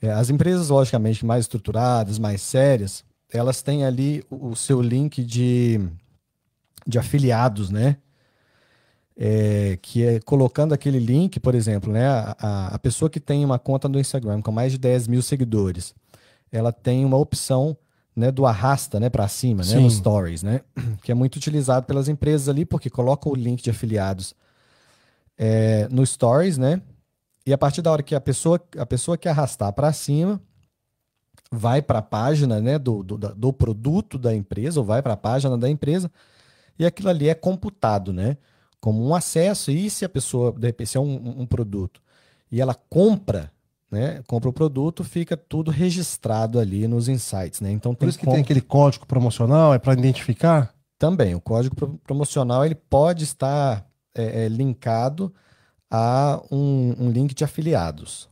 É, 0.00 0.10
as 0.10 0.30
empresas, 0.30 0.68
logicamente, 0.68 1.26
mais 1.26 1.44
estruturadas, 1.44 2.18
mais 2.18 2.40
sérias, 2.40 3.04
elas 3.30 3.62
têm 3.62 3.84
ali 3.84 4.24
o, 4.30 4.48
o 4.48 4.56
seu 4.56 4.80
link 4.80 5.22
de, 5.22 5.80
de 6.86 6.98
afiliados, 6.98 7.70
né? 7.70 7.96
É, 9.22 9.78
que 9.82 10.02
é 10.02 10.20
colocando 10.20 10.72
aquele 10.72 10.98
link, 10.98 11.38
por 11.38 11.54
exemplo, 11.54 11.92
né? 11.92 12.08
A, 12.08 12.74
a, 12.74 12.78
pessoa 12.78 13.10
que 13.10 13.20
tem 13.20 13.44
uma 13.44 13.58
conta 13.58 13.86
no 13.88 14.00
Instagram 14.00 14.40
com 14.40 14.50
mais 14.50 14.72
de 14.72 14.78
10 14.78 15.08
mil 15.08 15.20
seguidores, 15.20 15.94
ela 16.50 16.72
tem 16.72 17.04
uma 17.04 17.16
opção 17.16 17.76
né, 18.14 18.30
do 18.30 18.44
arrasta 18.44 18.98
né, 18.98 19.08
para 19.08 19.26
cima, 19.28 19.64
né, 19.64 19.76
no 19.76 19.90
Stories, 19.90 20.42
né? 20.42 20.60
Que 21.02 21.12
é 21.12 21.14
muito 21.14 21.36
utilizado 21.36 21.86
pelas 21.86 22.08
empresas 22.08 22.48
ali, 22.48 22.64
porque 22.64 22.90
coloca 22.90 23.28
o 23.28 23.34
link 23.34 23.62
de 23.62 23.70
afiliados 23.70 24.34
é, 25.38 25.88
no 25.90 26.04
Stories, 26.04 26.58
né? 26.58 26.82
E 27.46 27.52
a 27.52 27.58
partir 27.58 27.82
da 27.82 27.90
hora 27.90 28.02
que 28.02 28.14
a 28.14 28.20
pessoa, 28.20 28.60
a 28.76 28.84
pessoa 28.84 29.16
que 29.16 29.28
arrastar 29.28 29.72
para 29.72 29.92
cima 29.92 30.40
vai 31.50 31.82
para 31.82 31.98
a 31.98 32.02
página 32.02 32.60
né, 32.60 32.78
do, 32.78 33.02
do, 33.02 33.16
do, 33.16 33.52
produto 33.52 34.18
da 34.18 34.34
empresa, 34.34 34.78
ou 34.78 34.86
vai 34.86 35.02
para 35.02 35.14
a 35.14 35.16
página 35.16 35.56
da 35.58 35.68
empresa, 35.68 36.10
e 36.78 36.86
aquilo 36.86 37.08
ali 37.08 37.28
é 37.28 37.34
computado, 37.34 38.12
né? 38.12 38.36
Como 38.80 39.04
um 39.04 39.14
acesso. 39.14 39.70
E 39.70 39.90
se 39.90 40.04
a 40.04 40.08
pessoa, 40.08 40.52
de 40.52 40.66
repente, 40.66 40.90
se 40.90 40.96
é 40.96 41.00
um, 41.00 41.40
um 41.40 41.46
produto, 41.46 42.00
e 42.52 42.60
ela 42.60 42.74
compra, 42.74 43.50
né? 43.90 44.22
Compra 44.26 44.48
o 44.48 44.52
produto, 44.52 45.02
fica 45.02 45.36
tudo 45.36 45.70
registrado 45.70 46.58
ali 46.58 46.86
nos 46.86 47.08
insights, 47.08 47.60
né? 47.60 47.70
Então 47.72 47.94
Por 47.94 48.08
isso 48.08 48.18
que 48.18 48.26
tem 48.26 48.40
aquele 48.40 48.60
código 48.60 49.06
promocional, 49.06 49.74
é 49.74 49.78
para 49.78 49.94
identificar? 49.94 50.72
Também, 50.98 51.34
o 51.34 51.40
código 51.40 51.74
promocional 52.04 52.64
ele 52.64 52.74
pode 52.74 53.24
estar 53.24 53.86
é, 54.14 54.44
é, 54.44 54.48
linkado 54.48 55.32
a 55.90 56.40
um, 56.50 56.94
um, 56.98 57.10
link 57.10 57.34
de 57.34 57.42
afiliados. 57.42 58.28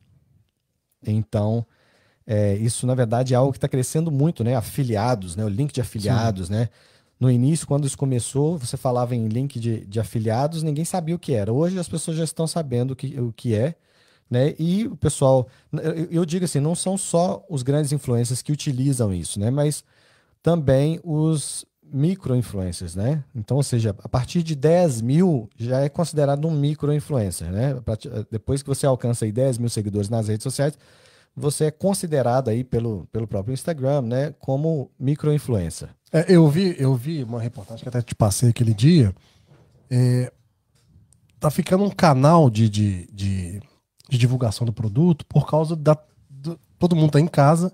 Então, 1.04 1.66
é, 2.26 2.54
isso 2.56 2.86
na 2.86 2.94
verdade 2.94 3.32
é 3.32 3.36
algo 3.36 3.52
que 3.52 3.58
está 3.58 3.68
crescendo 3.68 4.10
muito, 4.10 4.44
né? 4.44 4.54
Afiliados, 4.54 5.34
né? 5.34 5.44
O 5.44 5.48
link 5.48 5.72
de 5.72 5.80
afiliados, 5.80 6.48
Sim. 6.48 6.52
né? 6.52 6.68
No 7.18 7.28
início, 7.28 7.66
quando 7.66 7.84
isso 7.84 7.98
começou, 7.98 8.58
você 8.58 8.76
falava 8.76 9.16
em 9.16 9.26
link 9.26 9.58
de, 9.58 9.84
de 9.86 9.98
afiliados, 9.98 10.62
ninguém 10.62 10.84
sabia 10.84 11.16
o 11.16 11.18
que 11.18 11.32
era. 11.32 11.52
Hoje 11.52 11.78
as 11.78 11.88
pessoas 11.88 12.16
já 12.16 12.22
estão 12.22 12.46
sabendo 12.46 12.92
o 12.92 12.96
que, 12.96 13.18
o 13.18 13.32
que 13.32 13.56
é, 13.56 13.74
né? 14.30 14.54
E 14.58 14.86
o 14.86 14.96
pessoal, 14.96 15.48
eu, 16.10 16.24
digo 16.24 16.44
assim, 16.44 16.60
não 16.60 16.74
são 16.74 16.96
só 16.96 17.44
os 17.48 17.62
grandes 17.62 17.92
influencers 17.92 18.42
que 18.42 18.52
utilizam 18.52 19.12
isso, 19.12 19.40
né? 19.40 19.50
Mas 19.50 19.84
também 20.42 21.00
os 21.02 21.64
micro-influencers, 21.90 22.94
né? 22.94 23.24
Então, 23.34 23.56
ou 23.56 23.62
seja, 23.62 23.94
a 24.02 24.08
partir 24.08 24.42
de 24.42 24.54
10 24.54 25.00
mil 25.00 25.48
já 25.56 25.80
é 25.80 25.88
considerado 25.88 26.46
um 26.46 26.50
micro-influencer, 26.50 27.50
né? 27.50 27.76
Depois 28.30 28.62
que 28.62 28.68
você 28.68 28.86
alcança 28.86 29.24
aí 29.24 29.32
10 29.32 29.58
mil 29.58 29.70
seguidores 29.70 30.08
nas 30.08 30.28
redes 30.28 30.42
sociais, 30.42 30.78
você 31.34 31.66
é 31.66 31.70
considerado 31.70 32.48
aí 32.48 32.64
pelo, 32.64 33.06
pelo 33.12 33.26
próprio 33.26 33.54
Instagram, 33.54 34.02
né? 34.02 34.34
Como 34.38 34.90
micro-influencer. 34.98 35.88
É, 36.12 36.24
eu, 36.28 36.48
vi, 36.48 36.74
eu 36.78 36.94
vi 36.94 37.22
uma 37.22 37.40
reportagem 37.40 37.82
que 37.82 37.88
até 37.88 38.02
te 38.02 38.14
passei 38.14 38.50
aquele 38.50 38.74
dia. 38.74 39.14
É, 39.90 40.32
tá 41.38 41.50
ficando 41.50 41.84
um 41.84 41.90
canal 41.90 42.50
de, 42.50 42.68
de, 42.68 43.08
de, 43.12 43.60
de 44.08 44.18
divulgação 44.18 44.64
do 44.64 44.72
produto 44.72 45.24
por 45.26 45.46
causa 45.46 45.76
da. 45.76 45.96
Do, 46.28 46.58
todo 46.78 46.96
mundo 46.96 47.12
tá 47.12 47.20
em 47.20 47.26
casa. 47.26 47.72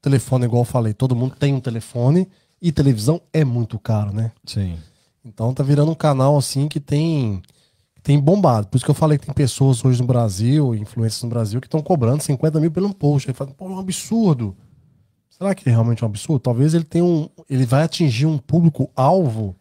Telefone, 0.00 0.46
igual 0.46 0.62
eu 0.62 0.66
falei, 0.66 0.92
todo 0.92 1.14
mundo 1.14 1.36
tem 1.38 1.54
um 1.54 1.60
telefone 1.60 2.28
e 2.60 2.72
televisão 2.72 3.20
é 3.32 3.44
muito 3.44 3.78
caro, 3.78 4.12
né? 4.12 4.32
Sim. 4.44 4.76
Então 5.24 5.54
tá 5.54 5.62
virando 5.62 5.92
um 5.92 5.94
canal 5.94 6.36
assim 6.36 6.68
que 6.68 6.80
tem 6.80 7.40
tem 8.02 8.18
bombado. 8.18 8.66
Por 8.66 8.76
isso 8.76 8.84
que 8.84 8.90
eu 8.90 8.96
falei 8.96 9.16
que 9.16 9.26
tem 9.26 9.34
pessoas 9.34 9.84
hoje 9.84 10.00
no 10.00 10.06
Brasil, 10.06 10.74
influências 10.74 11.22
no 11.22 11.28
Brasil, 11.28 11.60
que 11.60 11.68
estão 11.68 11.80
cobrando 11.80 12.22
50 12.22 12.58
mil 12.58 12.70
pelo 12.70 12.88
um 12.88 12.92
post. 12.92 13.30
Aí 13.30 13.34
fala, 13.34 13.52
pô, 13.52 13.66
é 13.66 13.68
um 13.68 13.78
absurdo. 13.78 14.56
Será 15.30 15.54
que 15.54 15.68
é 15.68 15.72
realmente 15.72 16.04
um 16.04 16.08
absurdo? 16.08 16.40
Talvez 16.40 16.74
ele 16.74 16.84
tenha 16.84 17.04
um. 17.04 17.28
Ele 17.48 17.64
vai 17.64 17.84
atingir 17.84 18.26
um 18.26 18.38
público-alvo 18.38 19.56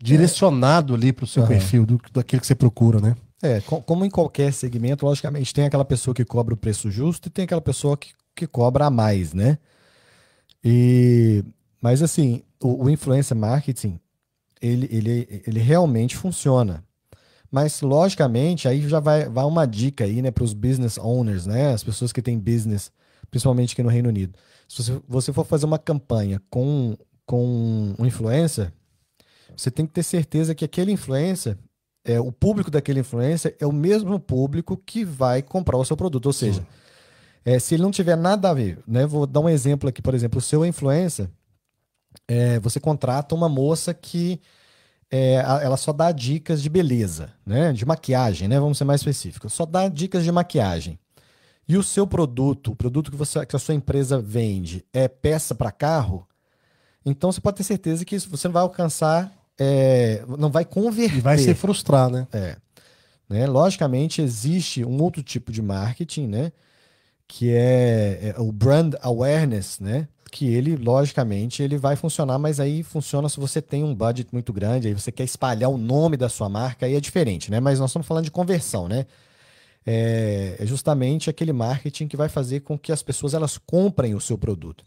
direcionado 0.00 0.94
ali 0.94 1.12
para 1.12 1.24
o 1.24 1.26
seu 1.26 1.42
uhum. 1.42 1.48
perfil, 1.48 1.86
do, 1.86 2.00
daquilo 2.12 2.40
que 2.40 2.46
você 2.46 2.54
procura, 2.54 3.00
né? 3.00 3.16
É, 3.42 3.60
como 3.60 4.04
em 4.04 4.10
qualquer 4.10 4.52
segmento, 4.52 5.04
logicamente, 5.04 5.52
tem 5.52 5.66
aquela 5.66 5.84
pessoa 5.84 6.14
que 6.14 6.24
cobra 6.24 6.54
o 6.54 6.56
preço 6.56 6.90
justo 6.90 7.28
e 7.28 7.30
tem 7.30 7.44
aquela 7.44 7.60
pessoa 7.60 7.96
que, 7.96 8.12
que 8.34 8.46
cobra 8.46 8.86
a 8.86 8.90
mais, 8.90 9.34
né? 9.34 9.58
E 10.64 11.44
mas 11.80 12.02
assim, 12.02 12.42
o, 12.60 12.84
o 12.84 12.90
influencer 12.90 13.36
marketing, 13.36 14.00
ele, 14.60 14.88
ele, 14.90 15.42
ele 15.46 15.60
realmente 15.60 16.16
funciona. 16.16 16.84
Mas, 17.50 17.80
logicamente, 17.80 18.66
aí 18.66 18.86
já 18.88 18.98
vai, 18.98 19.28
vai 19.28 19.44
uma 19.44 19.66
dica 19.66 20.04
aí, 20.04 20.20
né, 20.20 20.30
para 20.30 20.44
os 20.44 20.52
business 20.52 20.98
owners, 20.98 21.46
né, 21.46 21.72
as 21.72 21.84
pessoas 21.84 22.12
que 22.12 22.20
têm 22.20 22.38
business, 22.38 22.90
principalmente 23.30 23.72
aqui 23.72 23.82
no 23.82 23.88
Reino 23.88 24.08
Unido. 24.08 24.36
Se 24.68 24.82
você, 24.82 25.00
você 25.06 25.32
for 25.32 25.46
fazer 25.46 25.64
uma 25.64 25.78
campanha 25.78 26.42
com, 26.50 26.96
com 27.24 27.94
um 27.98 28.04
influencer, 28.04 28.72
você 29.56 29.70
tem 29.70 29.86
que 29.86 29.92
ter 29.92 30.02
certeza 30.02 30.54
que 30.54 30.64
aquele 30.64 30.90
influencer, 30.90 31.56
é, 32.06 32.20
o 32.20 32.32
público 32.32 32.70
daquele 32.70 33.00
influencer 33.00 33.56
é 33.60 33.66
o 33.66 33.72
mesmo 33.72 34.18
público 34.18 34.76
que 34.76 35.04
vai 35.04 35.42
comprar 35.42 35.76
o 35.76 35.84
seu 35.84 35.96
produto. 35.96 36.26
Ou 36.26 36.32
seja, 36.32 36.66
é, 37.44 37.58
se 37.58 37.74
ele 37.74 37.82
não 37.82 37.90
tiver 37.90 38.16
nada 38.16 38.50
a 38.50 38.54
ver, 38.54 38.78
né, 38.86 39.06
vou 39.06 39.26
dar 39.26 39.40
um 39.40 39.48
exemplo 39.48 39.88
aqui, 39.88 40.00
por 40.00 40.14
exemplo, 40.14 40.38
o 40.38 40.42
seu 40.42 40.64
influencer 40.64 41.28
é, 42.28 42.58
você 42.60 42.80
contrata 42.80 43.34
uma 43.34 43.48
moça 43.48 43.92
que 43.92 44.40
é, 45.10 45.34
ela 45.34 45.76
só 45.76 45.92
dá 45.92 46.10
dicas 46.10 46.62
de 46.62 46.68
beleza, 46.68 47.32
né? 47.44 47.72
De 47.72 47.84
maquiagem, 47.84 48.48
né? 48.48 48.58
Vamos 48.58 48.78
ser 48.78 48.84
mais 48.84 49.00
específicos. 49.00 49.52
Só 49.52 49.64
dá 49.64 49.88
dicas 49.88 50.24
de 50.24 50.32
maquiagem. 50.32 50.98
E 51.68 51.76
o 51.76 51.82
seu 51.82 52.06
produto, 52.06 52.72
o 52.72 52.76
produto 52.76 53.10
que, 53.10 53.16
você, 53.16 53.44
que 53.44 53.56
a 53.56 53.58
sua 53.58 53.74
empresa 53.74 54.20
vende, 54.20 54.84
é 54.92 55.08
peça 55.08 55.54
para 55.54 55.72
carro, 55.72 56.26
então 57.04 57.30
você 57.30 57.40
pode 57.40 57.56
ter 57.56 57.64
certeza 57.64 58.04
que 58.04 58.18
você 58.18 58.48
não 58.48 58.52
vai 58.52 58.62
alcançar, 58.62 59.32
é, 59.58 60.24
não 60.38 60.50
vai 60.50 60.64
converter. 60.64 61.18
E 61.18 61.20
vai 61.20 61.38
se 61.38 61.54
frustrar, 61.54 62.10
né? 62.10 62.26
É. 62.32 62.56
Né? 63.28 63.46
Logicamente, 63.46 64.22
existe 64.22 64.84
um 64.84 65.02
outro 65.02 65.22
tipo 65.22 65.50
de 65.50 65.60
marketing, 65.60 66.26
né? 66.26 66.52
Que 67.26 67.52
é, 67.52 68.34
é 68.36 68.40
o 68.40 68.52
brand 68.52 68.94
awareness, 69.02 69.80
né? 69.80 70.08
que 70.30 70.46
ele, 70.52 70.76
logicamente, 70.76 71.62
ele 71.62 71.78
vai 71.78 71.96
funcionar, 71.96 72.38
mas 72.38 72.60
aí 72.60 72.82
funciona 72.82 73.26
se 73.26 73.38
você 73.38 73.62
tem 73.62 73.82
um 73.82 73.94
budget 73.94 74.28
muito 74.32 74.52
grande, 74.52 74.88
aí 74.88 74.92
você 74.92 75.10
quer 75.10 75.24
espalhar 75.24 75.70
o 75.70 75.78
nome 75.78 76.16
da 76.16 76.28
sua 76.28 76.46
marca, 76.46 76.84
aí 76.84 76.94
é 76.94 77.00
diferente, 77.00 77.50
né? 77.50 77.58
Mas 77.58 77.78
nós 77.78 77.90
estamos 77.90 78.06
falando 78.06 78.24
de 78.24 78.30
conversão, 78.30 78.86
né? 78.86 79.06
É, 79.86 80.56
é 80.58 80.66
justamente 80.66 81.30
aquele 81.30 81.54
marketing 81.54 82.06
que 82.06 82.18
vai 82.18 82.28
fazer 82.28 82.60
com 82.60 82.76
que 82.76 82.92
as 82.92 83.02
pessoas 83.02 83.32
elas 83.32 83.56
comprem 83.56 84.14
o 84.14 84.20
seu 84.20 84.36
produto. 84.36 84.84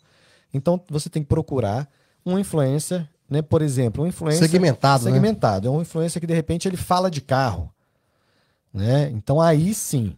Então 0.54 0.80
você 0.90 1.10
tem 1.10 1.24
que 1.24 1.30
procurar 1.30 1.90
um 2.26 2.38
influencer, 2.38 3.08
né? 3.29 3.41
Por 3.41 3.62
exemplo, 3.62 4.03
um 4.03 4.07
influencer 4.07 4.50
segmentado, 4.50 5.05
né? 5.05 5.12
segmentado, 5.12 5.69
né? 5.69 5.75
é 5.75 5.77
um 5.77 5.81
influencer 5.81 6.19
que 6.19 6.27
de 6.27 6.33
repente 6.33 6.67
ele 6.67 6.77
fala 6.77 7.12
de 7.12 7.21
carro, 7.21 7.71
né? 8.74 9.09
Então 9.12 9.39
aí 9.39 9.74
sim, 9.74 10.15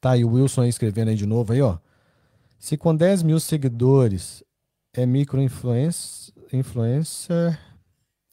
tá 0.00 0.12
aí 0.12 0.24
o 0.24 0.32
Wilson 0.32 0.62
aí 0.62 0.68
escrevendo 0.68 1.08
aí 1.08 1.16
de 1.16 1.26
novo 1.26 1.52
aí, 1.52 1.60
ó. 1.60 1.78
Se 2.58 2.76
com 2.76 2.94
10 2.94 3.22
mil 3.22 3.40
seguidores 3.40 4.42
é 4.94 5.04
micro-influencer 5.04 7.58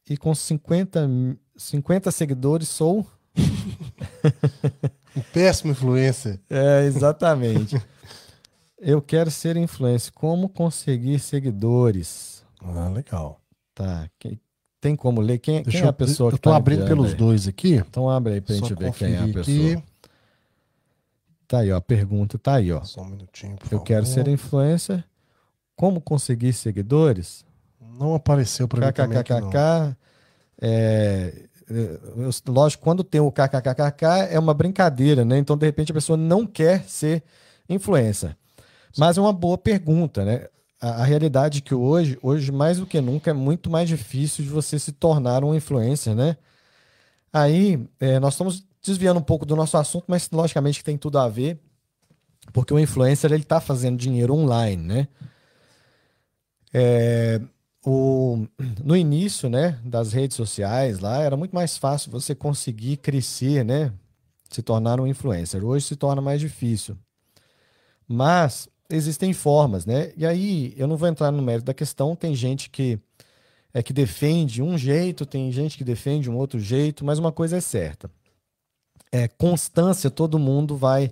e 0.10 0.16
com 0.16 0.34
50, 0.34 1.10
50 1.58 2.12
seguidores 2.12 2.70
sou. 2.70 3.06
um 5.16 5.22
péssimo 5.34 5.72
influencer. 5.72 6.40
É, 6.50 6.86
exatamente. 6.86 7.80
Eu 8.80 9.02
quero 9.02 9.30
ser 9.30 9.58
influencer. 9.58 10.12
Como 10.14 10.50
conseguir 10.50 11.20
seguidores? 11.20 12.31
Ah, 12.64 12.90
legal. 12.90 13.40
Tá. 13.74 14.10
Tem 14.80 14.96
como 14.96 15.22
ler? 15.22 15.38
Quem, 15.40 15.64
quem 15.64 15.82
é 15.82 15.88
a 15.88 15.94
pessoa 15.94 16.28
eu, 16.28 16.32
que 16.32 16.36
Eu 16.36 16.40
tô 16.40 16.50
tá 16.50 16.56
abrindo 16.56 16.86
pelos 16.86 17.12
aí? 17.12 17.16
dois 17.16 17.48
aqui. 17.48 17.76
Então 17.76 18.10
abre 18.10 18.34
aí 18.34 18.42
pra 18.42 18.56
Só 18.56 18.68
gente 18.68 18.78
ver 18.80 18.92
quem 18.94 19.14
é 19.14 19.20
a 19.20 19.28
pessoa. 19.28 19.42
Aqui. 19.74 19.84
Tá 21.48 21.60
aí, 21.60 21.72
ó. 21.72 21.78
A 21.78 21.82
pergunta 21.82 22.38
tá 22.40 22.56
aí, 22.56 22.72
ó. 22.72 22.84
Só 22.84 23.02
um 23.02 23.06
minutinho, 23.06 23.56
por 23.58 23.66
Eu 23.66 23.70
favor. 23.72 23.84
quero 23.84 24.06
ser 24.06 24.28
influencer. 24.28 25.04
Como 25.76 26.00
conseguir 26.02 26.54
seguidores? 26.54 27.46
Não 28.00 28.16
apareceu 28.16 28.68
para 28.68 28.88
mim 28.88 28.94
também 28.94 29.18
KKKK. 29.24 29.98
É, 30.62 31.34
lógico, 32.48 32.84
quando 32.84 33.04
tem 33.04 33.20
o 33.22 33.32
kkkk 33.32 34.06
é 34.30 34.40
uma 34.40 34.54
brincadeira, 34.54 35.26
né? 35.26 35.38
Então, 35.38 35.58
de 35.58 35.66
repente, 35.66 35.92
a 35.92 35.96
pessoa 35.96 36.18
não 36.18 36.46
quer 36.46 36.84
ser 36.88 37.24
influencer? 37.70 38.36
Mas 38.98 39.18
é 39.18 39.22
uma 39.22 39.34
boa 39.34 39.58
pergunta, 39.58 40.24
né? 40.26 40.48
A, 40.82 41.02
a 41.02 41.04
realidade 41.04 41.60
é 41.60 41.62
que 41.62 41.76
hoje, 41.76 42.18
hoje, 42.22 42.52
mais 42.52 42.80
do 42.80 42.86
que 42.88 43.00
nunca, 43.00 43.30
é 43.30 43.34
muito 43.34 43.70
mais 43.70 43.88
difícil 43.88 44.44
de 44.44 44.50
você 44.50 44.80
se 44.80 44.92
tornar 44.92 45.44
um 45.44 45.56
influencer, 45.56 46.16
né? 46.16 46.36
Aí, 47.32 47.88
é, 48.00 48.20
nós 48.20 48.34
estamos 48.34 48.66
desviando 48.84 49.20
um 49.20 49.24
pouco 49.24 49.46
do 49.46 49.56
nosso 49.56 49.78
assunto, 49.78 50.06
mas 50.08 50.30
logicamente 50.32 50.84
tem 50.84 50.98
tudo 50.98 51.20
a 51.20 51.30
ver, 51.30 51.60
porque 52.52 52.74
o 52.74 52.80
influencer 52.80 53.32
ele 53.32 53.44
está 53.44 53.62
fazendo 53.62 53.98
dinheiro 53.98 54.34
online, 54.34 54.84
né? 54.84 55.08
É, 56.74 57.40
o, 57.86 58.48
no 58.84 58.96
início, 58.96 59.50
né, 59.50 59.80
das 59.84 60.14
redes 60.14 60.36
sociais 60.36 61.00
lá, 61.00 61.22
era 61.22 61.36
muito 61.38 61.54
mais 61.54 61.78
fácil 61.78 62.12
você 62.12 62.34
conseguir 62.36 62.98
crescer, 62.98 63.66
né, 63.66 63.92
se 64.50 64.62
tornar 64.62 65.00
um 65.00 65.08
influencer. 65.08 65.64
Hoje 65.64 65.86
se 65.86 65.96
torna 65.96 66.22
mais 66.22 66.40
difícil. 66.40 66.98
Mas 68.08 68.68
existem 68.92 69.34
formas, 69.34 69.86
né? 69.86 70.12
E 70.18 70.26
aí, 70.26 70.74
eu 70.78 70.88
não 70.88 70.98
vou 70.98 71.08
entrar 71.08 71.32
no 71.32 71.42
mérito 71.42 71.66
da 71.66 71.74
questão, 71.74 72.16
tem 72.16 72.36
gente 72.36 72.70
que 72.70 73.00
é 73.74 73.82
que 73.82 73.94
defende 73.94 74.62
um 74.62 74.78
jeito, 74.78 75.26
tem 75.26 75.52
gente 75.52 75.78
que 75.78 75.84
defende 75.84 76.30
um 76.30 76.36
outro 76.38 76.60
jeito, 76.60 77.06
mas 77.06 77.18
uma 77.20 77.32
coisa 77.32 77.58
é 77.58 77.62
certa. 77.62 78.12
É 79.12 79.28
constância, 79.28 80.10
todo 80.10 80.38
mundo 80.38 80.76
vai 80.76 81.12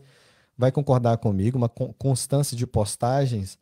vai 0.57 0.74
concordar 0.74 1.17
comigo, 1.17 1.57
uma 1.57 1.69
constância 1.69 2.55
de 2.57 2.67
postagens 2.67 3.57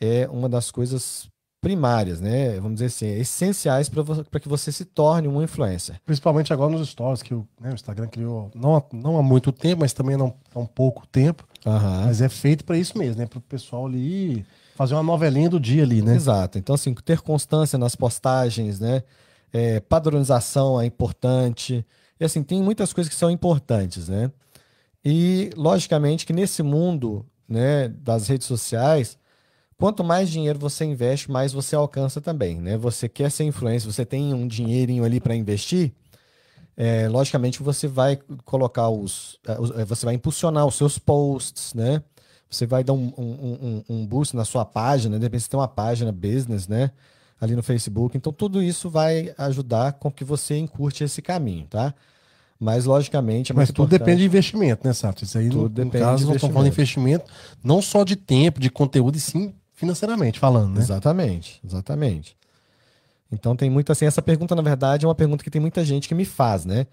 é 0.00 0.28
uma 0.28 0.48
das 0.48 0.72
coisas 0.72 1.30
primárias, 1.60 2.20
né? 2.20 2.58
Vamos 2.58 2.80
dizer 2.80 2.86
assim, 2.86 3.06
essenciais 3.20 3.88
para 3.88 4.40
que 4.40 4.48
você 4.48 4.72
se 4.72 4.84
torne 4.84 5.28
um 5.28 5.42
influencer. 5.42 6.00
Principalmente 6.04 6.52
agora 6.52 6.72
nos 6.72 6.88
stories, 6.88 7.22
que 7.22 7.34
o, 7.34 7.46
né, 7.60 7.70
o 7.70 7.74
Instagram 7.74 8.08
criou 8.08 8.50
não 8.54 8.76
há, 8.76 8.82
não 8.92 9.18
há 9.18 9.22
muito 9.22 9.52
tempo, 9.52 9.80
mas 9.82 9.92
também 9.92 10.16
não 10.16 10.34
há 10.54 10.58
um 10.58 10.66
pouco 10.66 11.06
tempo. 11.06 11.46
Uhum. 11.64 12.04
Mas 12.06 12.20
é 12.20 12.28
feito 12.28 12.64
para 12.64 12.78
isso 12.78 12.96
mesmo, 12.96 13.20
né? 13.20 13.26
Para 13.26 13.38
o 13.38 13.42
pessoal 13.42 13.86
ali 13.86 14.44
fazer 14.74 14.94
uma 14.94 15.02
novelinha 15.02 15.48
do 15.48 15.60
dia 15.60 15.82
ali, 15.82 16.00
né? 16.00 16.14
Exato. 16.16 16.58
Então, 16.58 16.74
assim, 16.74 16.94
ter 16.94 17.20
constância 17.20 17.78
nas 17.78 17.94
postagens, 17.94 18.80
né? 18.80 19.02
É, 19.52 19.80
padronização 19.80 20.80
é 20.80 20.86
importante. 20.86 21.84
E 22.18 22.24
assim, 22.24 22.42
tem 22.42 22.62
muitas 22.62 22.92
coisas 22.92 23.12
que 23.12 23.18
são 23.18 23.30
importantes, 23.30 24.08
né? 24.08 24.30
E, 25.04 25.50
logicamente, 25.56 26.24
que 26.24 26.32
nesse 26.32 26.62
mundo 26.62 27.26
né, 27.48 27.88
das 27.88 28.28
redes 28.28 28.46
sociais, 28.46 29.18
Quanto 29.80 30.04
mais 30.04 30.28
dinheiro 30.28 30.58
você 30.58 30.84
investe, 30.84 31.30
mais 31.30 31.54
você 31.54 31.74
alcança 31.74 32.20
também, 32.20 32.60
né? 32.60 32.76
Você 32.76 33.08
quer 33.08 33.30
ser 33.30 33.44
influencer, 33.44 33.90
você 33.90 34.04
tem 34.04 34.34
um 34.34 34.46
dinheirinho 34.46 35.02
ali 35.04 35.18
para 35.18 35.34
investir, 35.34 35.94
é, 36.76 37.08
logicamente 37.08 37.62
você 37.62 37.86
vai 37.86 38.18
colocar 38.44 38.88
os, 38.88 39.38
é, 39.46 39.82
é, 39.82 39.84
você 39.84 40.06
vai 40.06 40.14
impulsionar 40.14 40.66
os 40.66 40.74
seus 40.74 40.98
posts, 40.98 41.74
né? 41.74 42.02
Você 42.48 42.66
vai 42.66 42.82
dar 42.82 42.94
um, 42.94 43.12
um, 43.16 43.22
um, 43.22 43.84
um 43.88 44.06
boost 44.06 44.34
na 44.34 44.44
sua 44.44 44.64
página, 44.64 45.18
de 45.18 45.24
repente 45.24 45.44
você 45.44 45.50
tem 45.50 45.60
uma 45.60 45.68
página 45.68 46.10
business, 46.10 46.66
né? 46.66 46.90
Ali 47.40 47.54
no 47.54 47.62
Facebook. 47.62 48.16
Então 48.16 48.32
tudo 48.32 48.62
isso 48.62 48.90
vai 48.90 49.32
ajudar 49.38 49.94
com 49.94 50.10
que 50.10 50.24
você 50.24 50.56
encurte 50.58 51.04
esse 51.04 51.22
caminho, 51.22 51.66
tá? 51.66 51.94
Mas, 52.60 52.84
logicamente, 52.84 53.52
é 53.52 53.54
Mas 53.54 53.68
tudo 53.68 53.86
importante. 53.86 54.00
depende 54.00 54.18
de 54.18 54.26
investimento, 54.26 54.86
né, 54.86 54.92
Sato? 54.92 55.24
Isso 55.24 55.38
aí, 55.38 55.48
tudo 55.48 55.62
no, 55.62 55.68
depende 55.70 55.96
no 55.96 56.10
caso, 56.10 56.26
nós 56.26 56.36
estamos 56.36 56.52
falando 56.52 56.70
de 56.70 56.74
investimento, 56.74 57.24
não 57.64 57.80
só 57.80 58.04
de 58.04 58.16
tempo, 58.16 58.60
de 58.60 58.68
conteúdo, 58.68 59.16
e 59.16 59.20
sim 59.20 59.54
financeiramente 59.72 60.38
falando, 60.38 60.74
né? 60.74 60.80
Exatamente, 60.80 61.58
exatamente. 61.64 62.36
Então 63.32 63.54
tem 63.56 63.70
muito 63.70 63.92
assim, 63.92 64.06
essa 64.06 64.22
pergunta 64.22 64.54
na 64.54 64.62
verdade 64.62 65.04
é 65.04 65.08
uma 65.08 65.14
pergunta 65.14 65.44
que 65.44 65.50
tem 65.50 65.60
muita 65.60 65.84
gente 65.84 66.08
que 66.08 66.14
me 66.14 66.24
faz, 66.24 66.64
né? 66.64 66.86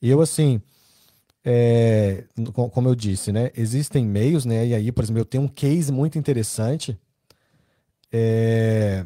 Eu 0.00 0.20
assim, 0.20 0.60
é, 1.44 2.24
como 2.72 2.88
eu 2.88 2.94
disse, 2.94 3.30
né? 3.32 3.50
Existem 3.56 4.04
meios, 4.06 4.44
né? 4.46 4.66
E 4.66 4.74
aí, 4.74 4.90
por 4.90 5.04
exemplo, 5.04 5.20
eu 5.20 5.26
tenho 5.26 5.44
um 5.44 5.48
case 5.48 5.92
muito 5.92 6.18
interessante, 6.18 6.98
é, 8.12 9.04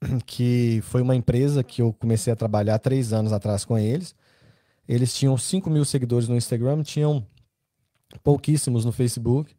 que 0.26 0.80
foi 0.84 1.02
uma 1.02 1.14
empresa 1.14 1.62
que 1.62 1.82
eu 1.82 1.92
comecei 1.92 2.32
a 2.32 2.36
trabalhar 2.36 2.78
três 2.78 3.12
anos 3.12 3.32
atrás 3.32 3.64
com 3.64 3.78
eles. 3.78 4.14
Eles 4.88 5.14
tinham 5.14 5.36
5 5.36 5.70
mil 5.70 5.84
seguidores 5.84 6.28
no 6.28 6.36
Instagram, 6.36 6.82
tinham 6.82 7.26
pouquíssimos 8.24 8.84
no 8.84 8.92
Facebook. 8.92 9.54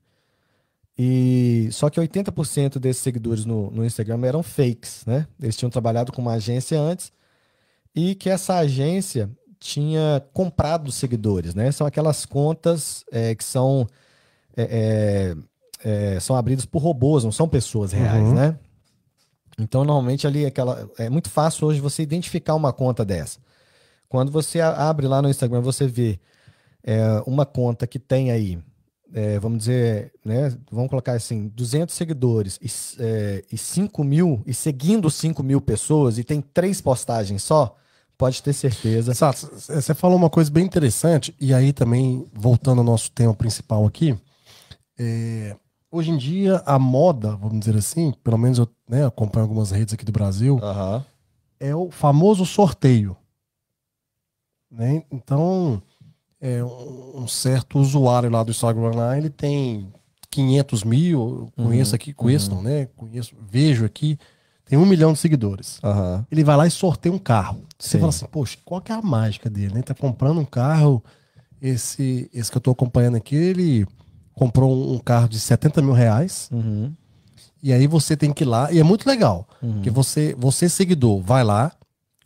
E 1.02 1.70
só 1.72 1.90
que 1.90 1.98
80% 1.98 2.78
desses 2.78 3.02
seguidores 3.02 3.46
no, 3.46 3.72
no 3.72 3.86
Instagram 3.86 4.20
eram 4.28 4.44
fakes, 4.44 5.06
né? 5.06 5.26
Eles 5.42 5.56
tinham 5.56 5.70
trabalhado 5.70 6.12
com 6.12 6.22
uma 6.22 6.34
agência 6.34 6.78
antes 6.78 7.14
e 7.96 8.16
que 8.16 8.30
essa 8.30 8.58
agência 8.58 9.32
tinha 9.58 10.22
comprado 10.34 10.92
seguidores, 10.92 11.56
né? 11.56 11.72
São 11.72 11.88
aquelas 11.88 12.26
contas 12.26 13.06
é, 13.14 13.34
que 13.34 13.46
são 13.46 13.88
é, 14.58 15.36
é, 15.86 16.16
é, 16.16 16.20
são 16.20 16.36
abridas 16.36 16.66
por 16.66 16.82
robôs, 16.82 17.24
não 17.24 17.32
são 17.32 17.48
pessoas 17.48 17.94
reais, 17.94 18.28
uhum. 18.28 18.34
né? 18.34 18.60
Então 19.58 19.86
normalmente 19.86 20.28
ali 20.28 20.46
aquela 20.46 20.86
é 20.98 21.10
muito 21.10 21.30
fácil 21.30 21.68
hoje 21.68 21.80
você 21.80 22.04
identificar 22.04 22.56
uma 22.56 22.74
conta 22.74 23.06
dessa. 23.06 23.40
Quando 24.10 24.34
você 24.34 24.60
abre 24.60 25.08
lá 25.08 25.22
no 25.22 25.30
Instagram 25.30 25.62
você 25.62 25.88
vê 25.88 26.20
é, 26.84 27.24
uma 27.26 27.46
conta 27.46 27.88
que 27.88 28.00
tem 28.00 28.32
aí 28.32 28.60
é, 29.13 29.39
vamos 29.39 29.60
dizer, 29.60 30.13
né, 30.24 30.56
vamos 30.72 30.89
colocar 30.89 31.13
assim, 31.13 31.48
200 31.50 31.93
seguidores 31.93 32.60
e, 32.62 33.02
é, 33.02 33.43
e 33.52 33.58
5 33.58 34.04
mil, 34.04 34.41
e 34.45 34.54
seguindo 34.54 35.10
5 35.10 35.41
mil 35.41 35.60
pessoas 35.60 36.17
e 36.17 36.24
tem 36.24 36.41
três 36.41 36.80
postagens 36.80 37.41
só, 37.43 37.76
pode 38.17 38.43
ter 38.43 38.54
certeza. 38.54 39.13
Sato, 39.13 39.50
você 39.56 39.93
falou 39.93 40.17
uma 40.17 40.30
coisa 40.30 40.52
bem 40.52 40.65
interessante, 40.65 41.34
e 41.39 41.54
aí 41.54 41.74
também, 41.74 42.26
voltando 42.34 42.80
ao 42.80 42.86
nosso 42.86 43.12
tema 43.12 43.34
principal 43.34 43.86
aqui, 43.86 44.17
é, 44.98 45.56
hoje 45.89 46.12
em 46.12 46.17
dia 46.17 46.62
a 46.65 46.78
moda, 46.78 47.36
vamos 47.36 47.60
dizer 47.60 47.78
assim, 47.78 48.13
pelo 48.24 48.38
menos 48.38 48.60
eu 48.60 48.67
né, 48.88 49.06
acompanho 49.06 49.45
algumas 49.45 49.72
redes 49.72 49.93
aqui 49.93 50.06
do 50.06 50.12
Brasil, 50.12 50.56
uhum. 50.62 51.04
é 51.60 51.76
o 51.76 51.89
famoso 51.89 52.45
sorteio. 52.45 53.15
Né? 54.69 55.04
Então, 55.10 55.82
é, 56.41 56.63
um 56.63 57.28
certo 57.28 57.80
usuário 57.80 58.30
lá 58.30 58.43
do 58.43 58.52
Instagram 58.52 58.91
lá, 58.95 59.17
ele 59.17 59.30
tem 59.30 59.91
500 60.30 60.84
mil, 60.84 61.52
conheço 61.56 61.91
uhum, 61.91 61.95
aqui, 61.95 62.13
conheço 62.13 62.52
uhum. 62.52 62.58
não, 62.58 62.63
né? 62.63 62.88
Conheço, 62.95 63.36
vejo 63.49 63.86
aqui, 63.86 64.17
tem 64.65 64.78
um 64.78 64.86
milhão 64.86 65.13
de 65.13 65.19
seguidores. 65.19 65.80
Uhum. 65.84 66.23
Ele 66.32 66.43
vai 66.43 66.56
lá 66.56 66.67
e 66.67 66.71
sorteia 66.71 67.13
um 67.13 67.17
carro. 67.17 67.63
Você 67.78 67.91
Sim. 67.91 67.99
fala 67.99 68.10
assim, 68.10 68.25
poxa, 68.28 68.58
qual 68.63 68.82
que 68.82 68.91
é 68.91 68.95
a 68.95 69.02
mágica 69.02 69.49
dele, 69.49 69.73
né? 69.73 69.82
Tá 69.82 69.93
comprando 69.93 70.39
um 70.39 70.45
carro, 70.45 71.04
esse, 71.62 72.30
esse 72.34 72.52
que 72.52 72.58
eu 72.58 72.62
tô 72.62 72.71
acompanhando 72.71 73.17
aqui, 73.17 73.36
ele 73.36 73.86
comprou 74.34 74.93
um 74.93 74.99
carro 74.99 75.28
de 75.28 75.39
70 75.39 75.82
mil 75.82 75.93
reais. 75.93 76.49
Uhum. 76.52 76.93
E 77.62 77.73
aí 77.73 77.88
você 77.88 78.15
tem 78.15 78.32
que 78.32 78.43
ir 78.43 78.47
lá, 78.47 78.71
e 78.71 78.80
é 78.80 78.84
muito 78.84 79.06
legal, 79.06 79.45
uhum. 79.62 79.82
que 79.82 79.89
você, 79.89 80.34
você 80.38 80.69
seguidor, 80.69 81.21
vai 81.21 81.43
lá, 81.43 81.73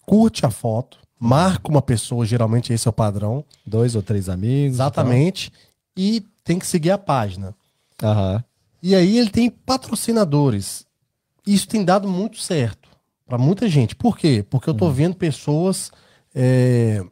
curte 0.06 0.46
a 0.46 0.52
foto, 0.52 1.00
marca 1.20 1.70
uma 1.70 1.82
pessoa, 1.82 2.26
geralmente 2.26 2.74
esse 2.74 2.88
é 2.88 2.90
o 2.90 2.94
padrão. 2.94 3.44
Dois 3.66 3.96
ou 3.96 4.02
três 4.02 4.30
amigos. 4.30 4.76
Exatamente. 4.76 5.52
E 5.96 6.26
tem 6.44 6.60
que 6.60 6.68
seguir 6.68 6.92
a 6.92 6.98
página. 6.98 7.56
Uhum. 8.02 8.44
E 8.82 8.96
aí 8.96 9.18
ele 9.18 9.30
tem 9.30 9.50
patrocinadores. 9.50 10.86
Isso 11.46 11.68
tem 11.68 11.84
dado 11.84 12.08
muito 12.08 12.40
certo 12.40 12.90
para 13.26 13.38
muita 13.38 13.68
gente. 13.70 13.96
Por 13.96 14.18
quê? 14.18 14.46
Porque 14.50 14.70
eu 14.70 14.74
tô 14.74 14.86
uhum. 14.86 14.94
vendo 14.94 15.16
pessoas 15.16 15.92
é, 16.36 17.04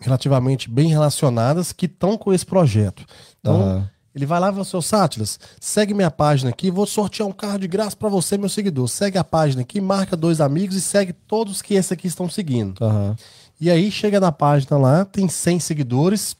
relativamente 0.00 0.70
bem 0.70 0.88
relacionadas 0.88 1.72
que 1.72 1.86
estão 1.86 2.16
com 2.16 2.32
esse 2.32 2.44
projeto. 2.44 3.04
Então, 3.40 3.60
uhum. 3.60 3.84
Ele 4.14 4.26
vai 4.26 4.38
lá 4.38 4.50
e 4.50 4.52
fala, 4.52 4.64
seu 4.64 4.82
Sátilas, 4.82 5.40
segue 5.60 5.94
minha 5.94 6.10
página 6.10 6.50
aqui, 6.50 6.70
vou 6.70 6.86
sortear 6.86 7.28
um 7.28 7.32
carro 7.32 7.58
de 7.58 7.66
graça 7.66 7.96
para 7.96 8.08
você, 8.08 8.36
meu 8.36 8.48
seguidor. 8.48 8.88
Segue 8.88 9.16
a 9.16 9.24
página 9.24 9.62
aqui, 9.62 9.80
marca 9.80 10.16
dois 10.16 10.40
amigos 10.40 10.76
e 10.76 10.80
segue 10.80 11.12
todos 11.12 11.62
que 11.62 11.74
esse 11.74 11.94
aqui 11.94 12.06
estão 12.06 12.28
seguindo. 12.28 12.78
Uhum. 12.80 13.14
E 13.60 13.70
aí 13.70 13.90
chega 13.90 14.20
na 14.20 14.30
página 14.30 14.76
lá, 14.76 15.04
tem 15.04 15.28
100 15.28 15.60
seguidores. 15.60 16.36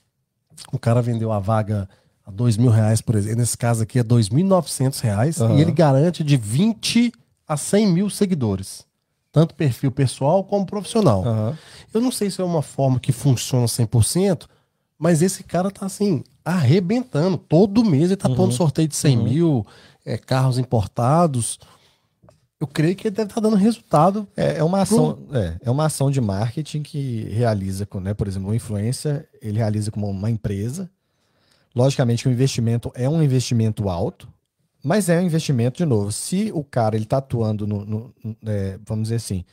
O 0.71 0.77
cara 0.77 1.01
vendeu 1.01 1.31
a 1.31 1.39
vaga 1.39 1.89
a 2.25 2.29
dois 2.29 2.57
mil 2.57 2.69
reais, 2.69 3.01
por 3.01 3.15
exemplo. 3.15 3.37
Nesse 3.37 3.57
caso 3.57 3.83
aqui 3.83 3.97
é 3.97 4.03
2.900 4.03 4.99
reais. 5.01 5.39
Uhum. 5.39 5.57
E 5.57 5.61
ele 5.61 5.71
garante 5.71 6.23
de 6.23 6.37
20 6.37 7.11
a 7.47 7.57
100 7.57 7.87
mil 7.87 8.09
seguidores. 8.09 8.85
Tanto 9.31 9.55
perfil 9.55 9.91
pessoal 9.91 10.43
como 10.43 10.65
profissional. 10.65 11.23
Uhum. 11.23 11.55
Eu 11.93 12.01
não 12.01 12.11
sei 12.11 12.29
se 12.29 12.39
é 12.39 12.43
uma 12.43 12.61
forma 12.61 12.99
que 12.99 13.11
funciona 13.11 13.65
100%, 13.65 14.43
mas 14.99 15.21
esse 15.21 15.43
cara 15.43 15.71
tá 15.71 15.87
assim, 15.87 16.23
arrebentando. 16.43 17.37
Todo 17.37 17.85
mês 17.85 18.05
ele 18.05 18.15
tá 18.15 18.29
uhum. 18.29 18.35
pondo 18.35 18.53
sorteio 18.53 18.87
de 18.87 18.95
100 18.95 19.17
uhum. 19.17 19.23
mil, 19.23 19.67
é, 20.05 20.17
carros 20.17 20.57
importados 20.57 21.59
eu 22.63 22.67
creio 22.67 22.95
que 22.95 23.09
ele 23.09 23.15
deve 23.15 23.29
estar 23.29 23.41
tá 23.41 23.49
dando 23.49 23.57
resultado. 23.57 24.25
É, 24.37 24.59
é 24.59 24.63
uma 24.63 24.81
ação, 24.81 25.15
pro... 25.15 25.37
é, 25.37 25.57
é, 25.65 25.69
uma 25.69 25.85
ação 25.85 26.09
de 26.09 26.21
marketing 26.21 26.81
que 26.81 27.23
realiza, 27.23 27.85
com, 27.85 27.99
né, 27.99 28.13
por 28.13 28.25
exemplo, 28.25 28.47
uma 28.47 28.55
influência, 28.55 29.27
ele 29.41 29.57
realiza 29.57 29.91
como 29.91 30.09
uma 30.09 30.31
empresa. 30.31 30.89
Logicamente 31.75 32.23
que 32.23 32.29
o 32.29 32.31
investimento 32.31 32.89
é 32.95 33.09
um 33.09 33.21
investimento 33.21 33.89
alto, 33.89 34.29
mas 34.81 35.09
é 35.09 35.19
um 35.19 35.23
investimento, 35.23 35.77
de 35.79 35.85
novo, 35.85 36.09
se 36.13 36.51
o 36.53 36.63
cara 36.63 36.95
ele 36.95 37.03
está 37.03 37.17
atuando 37.17 37.67
no, 37.67 37.83
no 37.83 38.13
é, 38.45 38.79
vamos 38.85 39.03
dizer 39.03 39.15
assim, 39.15 39.43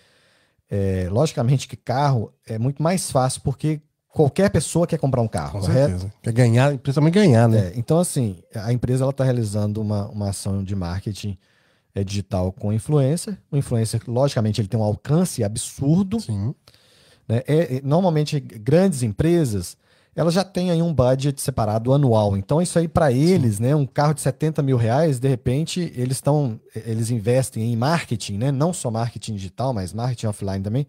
é, 0.71 1.09
logicamente 1.11 1.67
que 1.67 1.77
carro 1.77 2.33
é 2.47 2.61
muito 2.61 2.81
mais 2.81 3.11
fácil 3.11 3.41
porque 3.43 3.81
qualquer 4.13 4.51
pessoa 4.51 4.87
quer 4.87 4.99
comprar 4.99 5.21
um 5.21 5.29
carro, 5.29 5.61
Com 5.61 5.67
correto? 5.67 5.91
certeza. 5.91 6.13
Quer 6.23 6.33
ganhar, 6.33 6.79
principalmente 6.79 7.15
ganhar, 7.15 7.49
né? 7.49 7.69
É, 7.69 7.73
então, 7.77 7.99
assim, 7.99 8.39
a 8.55 8.73
empresa 8.73 9.05
ela 9.05 9.11
está 9.11 9.25
realizando 9.25 9.81
uma, 9.81 10.09
uma 10.09 10.31
ação 10.31 10.63
de 10.63 10.75
marketing 10.75 11.39
é, 11.95 12.03
digital 12.05 12.53
com 12.53 12.73
influencer. 12.73 13.37
O 13.51 13.57
influencer, 13.57 14.01
logicamente, 14.07 14.61
ele 14.61 14.69
tem 14.69 14.79
um 14.79 14.83
alcance 14.83 15.43
absurdo. 15.45 16.21
Sim. 16.21 16.55
né? 17.29 17.43
É, 17.47 17.77
é, 17.77 17.81
normalmente, 17.83 18.41
grandes 18.41 19.03
empresas, 19.03 19.77
elas 20.15 20.35
já 20.35 20.43
têm 20.45 20.71
aí 20.71 20.83
um 20.83 20.93
budget 20.93 21.41
separado 21.41 21.93
anual. 21.93 22.37
Então, 22.37 22.61
isso 22.61 22.79
aí 22.79 22.89
para 22.89 23.13
eles, 23.13 23.61
né? 23.61 23.75
Um 23.77 23.87
carro 23.87 24.15
de 24.15 24.21
70 24.21 24.61
mil 24.63 24.77
reais, 24.77 25.21
de 25.21 25.29
repente, 25.29 25.93
eles 25.95 26.17
estão, 26.17 26.61
eles 26.75 27.11
investem 27.11 27.73
em 27.73 27.77
marketing, 27.77 28.39
né? 28.39 28.51
Não 28.51 28.73
só 28.73 28.91
marketing 28.91 29.35
digital, 29.37 29.73
mas 29.73 29.93
marketing 29.93 30.27
offline 30.27 30.63
também. 30.63 30.87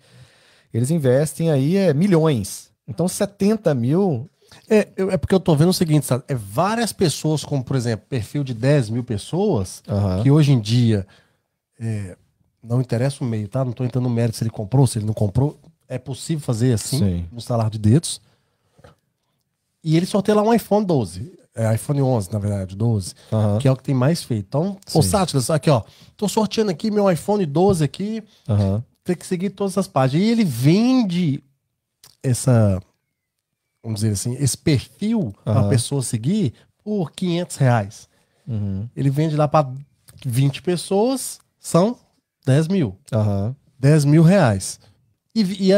Eles 0.74 0.90
investem 0.90 1.52
aí 1.52 1.78
é, 1.78 1.94
milhões. 1.94 2.71
Então, 2.92 3.08
70 3.08 3.74
mil 3.74 4.30
É, 4.70 4.90
é 4.98 5.18
porque 5.18 5.34
eu 5.34 5.40
tô 5.40 5.56
vendo 5.56 5.70
o 5.70 5.74
seguinte, 5.74 6.06
sabe? 6.06 6.24
É 6.28 6.36
várias 6.36 6.92
pessoas, 6.92 7.44
como 7.44 7.64
por 7.64 7.76
exemplo, 7.76 8.06
perfil 8.10 8.44
de 8.44 8.54
10 8.54 8.90
mil 8.90 9.04
pessoas, 9.04 9.82
Aham. 9.88 10.22
que 10.22 10.30
hoje 10.30 10.52
em 10.52 10.60
dia 10.60 11.08
é, 11.80 12.18
não 12.62 12.82
interessa 12.82 13.24
o 13.24 13.28
meio, 13.28 13.48
tá? 13.48 13.64
Não 13.64 13.72
tô 13.72 13.84
entrando 13.86 14.04
no 14.04 14.10
mérito 14.10 14.38
se 14.38 14.44
ele 14.44 14.52
comprou, 14.52 14.86
se 14.86 15.00
ele 15.00 15.06
não 15.06 15.14
comprou. 15.14 15.58
É 15.88 15.98
possível 15.98 16.42
fazer 16.44 16.74
assim, 16.74 17.00
Sim. 17.00 17.26
no 17.32 17.40
salar 17.42 17.70
de 17.70 17.80
dedos. 17.80 18.22
E 19.84 19.96
ele 19.98 20.06
sorteia 20.06 20.36
lá 20.36 20.42
um 20.44 20.54
iPhone 20.54 20.86
12. 20.86 21.34
É, 21.56 21.74
iPhone 21.74 22.02
11, 22.02 22.32
na 22.32 22.40
verdade, 22.40 22.76
12. 22.76 23.14
Aham. 23.32 23.58
Que 23.58 23.68
é 23.68 23.72
o 23.72 23.76
que 23.76 23.84
tem 23.84 23.96
mais 23.96 24.22
feito. 24.24 24.46
Então, 24.48 24.78
ô 24.94 25.02
Sim. 25.02 25.10
Sátiras, 25.10 25.50
aqui 25.50 25.70
ó, 25.70 25.82
tô 26.16 26.28
sorteando 26.30 26.72
aqui 26.72 26.92
meu 26.92 27.10
iPhone 27.12 27.46
12 27.46 27.84
aqui, 27.84 28.24
Aham. 28.48 28.84
tem 29.04 29.16
que 29.16 29.26
seguir 29.26 29.50
todas 29.50 29.78
as 29.78 29.88
páginas. 29.88 30.26
E 30.26 30.30
ele 30.30 30.44
vende 30.46 31.44
essa, 32.24 32.82
vamos 33.84 34.02
dizer 34.02 34.14
assim, 34.14 34.36
esse 34.36 34.58
perfil 34.58 35.34
para 35.44 35.62
a 35.62 35.70
pessoa 35.70 36.02
seguir 36.02 36.54
por 36.84 37.12
500 37.12 37.56
reais. 37.58 38.10
Uhum. 38.48 38.88
Ele 38.96 39.10
vende 39.10 39.36
lá 39.36 39.48
para 39.48 39.72
20 40.26 40.62
pessoas, 40.62 41.40
são 41.60 41.98
10 42.46 42.68
mil. 42.68 42.98
Aham. 43.12 43.56
10 43.80 44.06
mil 44.06 44.24
reais. 44.24 44.80
E, 45.34 45.42
e, 45.42 45.72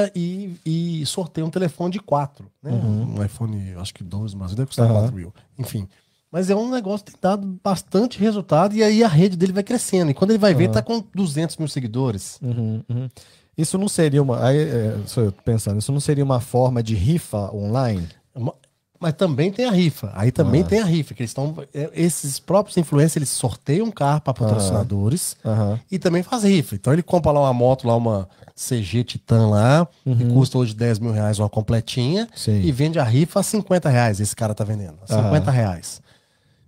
e, 0.66 1.02
e 1.02 1.06
sorteia 1.06 1.46
um 1.46 1.50
telefone 1.50 1.92
de 1.92 2.00
4, 2.00 2.46
né? 2.62 2.72
Um 2.72 3.24
iPhone, 3.24 3.76
acho 3.76 3.94
que 3.94 4.04
12, 4.04 4.36
mas 4.36 4.56
deve 4.56 4.68
custar 4.68 4.88
Uhum. 4.88 4.94
4 4.94 5.16
mil. 5.16 5.34
Enfim. 5.60 5.88
Mas 6.32 6.50
é 6.50 6.56
um 6.56 6.72
negócio 6.72 7.06
que 7.06 7.12
tem 7.12 7.22
dado 7.22 7.60
bastante 7.64 8.18
resultado 8.20 8.74
e 8.76 8.84
aí 8.84 9.04
a 9.04 9.08
rede 9.08 9.38
dele 9.38 9.54
vai 9.54 9.62
crescendo. 9.62 10.10
E 10.10 10.14
quando 10.16 10.32
ele 10.32 10.40
vai 10.40 10.56
ver, 10.56 10.72
tá 10.72 10.82
com 10.82 11.04
200 11.14 11.58
mil 11.58 11.68
seguidores. 11.68 12.40
Uhum, 12.42 12.84
uhum. 12.90 13.10
Isso 13.58 13.78
não 13.78 13.88
seria 13.88 14.22
uma. 14.22 14.44
Aí, 14.46 14.58
é, 14.58 14.96
sou 15.06 15.26
eu 15.26 15.32
pensando, 15.32 15.80
isso 15.80 15.92
não 15.92 16.00
seria 16.00 16.24
uma 16.24 16.40
forma 16.40 16.82
de 16.82 16.96
rifa 16.96 17.54
online? 17.54 18.08
Uma- 18.36 18.54
Mas 19.00 19.14
também 19.16 19.52
tem 19.52 19.66
a 19.66 19.72
rifa. 19.72 20.12
Aí 20.16 20.32
também 20.32 20.62
Ah. 20.62 20.66
tem 20.66 20.80
a 20.80 20.86
rifa, 20.86 21.14
que 21.14 21.22
eles 21.22 21.32
estão. 21.32 21.54
é, 21.74 21.90
Esses 21.94 22.40
próprios 22.40 22.78
influencers, 22.78 23.18
eles 23.18 23.30
sorteiam 23.30 23.88
um 23.88 23.92
carro 23.92 24.22
para 24.22 24.34
patrocinadores 24.34 25.36
Aham. 25.46 25.78
e 25.92 26.00
também 26.00 26.24
faz 26.24 26.44
rifa. 26.44 26.76
Então 26.76 26.94
ele 26.94 27.04
compra 27.04 27.30
lá 27.34 27.42
uma 27.42 27.54
moto, 27.54 27.86
lá 27.86 27.98
uma 27.98 28.30
CG 28.56 29.04
Titan 29.04 29.48
lá, 29.50 29.86
que 30.06 30.26
custa 30.34 30.58
hoje 30.58 30.74
10 30.74 31.00
mil 31.00 31.12
reais 31.12 31.38
uma 31.38 31.50
completinha, 31.50 32.22
Uhum. 32.24 32.38
Sim. 32.38 32.62
e 32.62 32.72
vende 32.72 32.98
a 32.98 33.04
rifa 33.04 33.42
a 33.42 33.44
50 33.44 33.90
reais. 33.90 34.22
Esse 34.22 34.36
cara 34.36 34.56
tá 34.56 34.64
vendendo. 34.64 34.96
A 35.08 35.16
50 35.22 35.52
reais. 35.52 36.02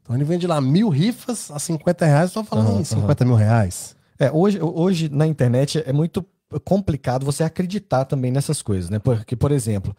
Então 0.03 0.13
ele 0.13 0.25
vende 0.25 0.45
lá 0.45 0.59
mil 0.59 0.89
rifas 0.89 1.49
a 1.51 1.57
50 1.57 2.05
reais, 2.05 2.33
tô 2.33 2.43
falando 2.43 2.81
em 2.81 2.83
50 2.83 3.23
mil 3.23 3.35
reais. 3.35 3.95
É, 4.19 4.29
hoje, 4.29 4.59
hoje 4.61 5.07
na 5.09 5.25
internet 5.25 5.81
é 5.85 5.93
muito 5.93 6.23
complicado 6.63 7.25
você 7.25 7.43
acreditar 7.43 8.05
também 8.05 8.31
nessas 8.31 8.61
coisas, 8.61 8.89
né? 8.89 8.99
Porque, 8.99 9.35
por 9.35 9.51
exemplo, 9.51 9.95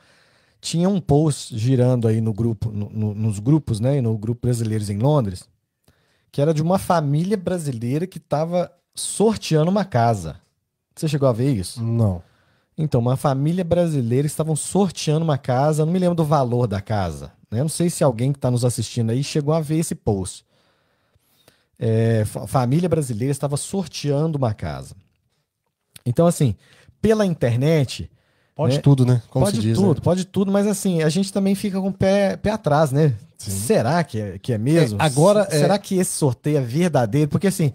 tinha 0.60 0.88
um 0.88 1.00
post 1.00 1.56
girando 1.56 2.08
aí 2.08 2.20
no 2.20 2.32
grupo, 2.32 2.70
no- 2.70 2.88
no- 2.90 3.14
nos 3.14 3.38
grupos, 3.38 3.80
né? 3.80 4.00
No 4.00 4.16
grupo 4.16 4.42
Brasileiros 4.46 4.88
em 4.90 4.98
Londres, 4.98 5.48
que 6.32 6.40
era 6.40 6.52
de 6.54 6.62
uma 6.62 6.78
família 6.78 7.36
brasileira 7.36 8.06
que 8.06 8.18
estava 8.18 8.70
sorteando 8.94 9.70
uma 9.70 9.84
casa. 9.84 10.36
Você 10.94 11.08
chegou 11.08 11.28
a 11.28 11.32
ver 11.32 11.52
isso? 11.52 11.82
Não. 11.82 12.22
Então, 12.78 13.00
uma 13.00 13.16
família 13.16 13.64
brasileira 13.64 14.26
estavam 14.26 14.54
sorteando 14.56 15.24
uma 15.24 15.38
casa, 15.38 15.84
não 15.84 15.92
me 15.92 15.98
lembro 15.98 16.14
do 16.14 16.24
valor 16.24 16.66
da 16.66 16.80
casa. 16.80 17.32
Né? 17.50 17.60
Não 17.60 17.68
sei 17.68 17.88
se 17.88 18.02
alguém 18.04 18.32
que 18.32 18.38
está 18.38 18.50
nos 18.50 18.64
assistindo 18.64 19.10
aí 19.10 19.22
chegou 19.24 19.54
a 19.54 19.60
ver 19.60 19.78
esse 19.78 19.94
post. 19.94 20.44
É, 21.78 22.24
fa- 22.24 22.46
família 22.46 22.88
brasileira 22.88 23.30
estava 23.32 23.56
sorteando 23.56 24.38
uma 24.38 24.54
casa. 24.54 24.94
Então, 26.06 26.26
assim, 26.26 26.54
pela 27.02 27.26
internet, 27.26 28.08
Pode 28.54 28.76
Né? 28.76 28.80
tudo, 28.80 29.04
né? 29.04 29.20
Como 29.28 29.44
pode 29.44 29.58
se 29.58 29.62
diz. 29.62 29.76
tudo, 29.76 29.94
né? 29.96 30.00
pode 30.02 30.24
tudo, 30.24 30.50
mas 30.50 30.66
assim, 30.66 31.02
a 31.02 31.10
gente 31.10 31.30
também 31.30 31.54
fica 31.54 31.78
com 31.78 31.88
o 31.88 31.92
pé, 31.92 32.38
pé 32.38 32.50
atrás, 32.50 32.90
né? 32.90 33.12
Será 33.36 34.02
que 34.02 34.18
é, 34.18 34.38
que 34.38 34.50
é 34.50 34.56
mesmo? 34.56 34.98
É, 34.98 35.04
agora, 35.04 35.46
é- 35.50 35.58
será 35.58 35.78
que 35.78 35.96
esse 35.98 36.12
sorteio 36.12 36.56
é 36.56 36.60
verdadeiro? 36.62 37.28
Porque 37.28 37.48
assim, 37.48 37.74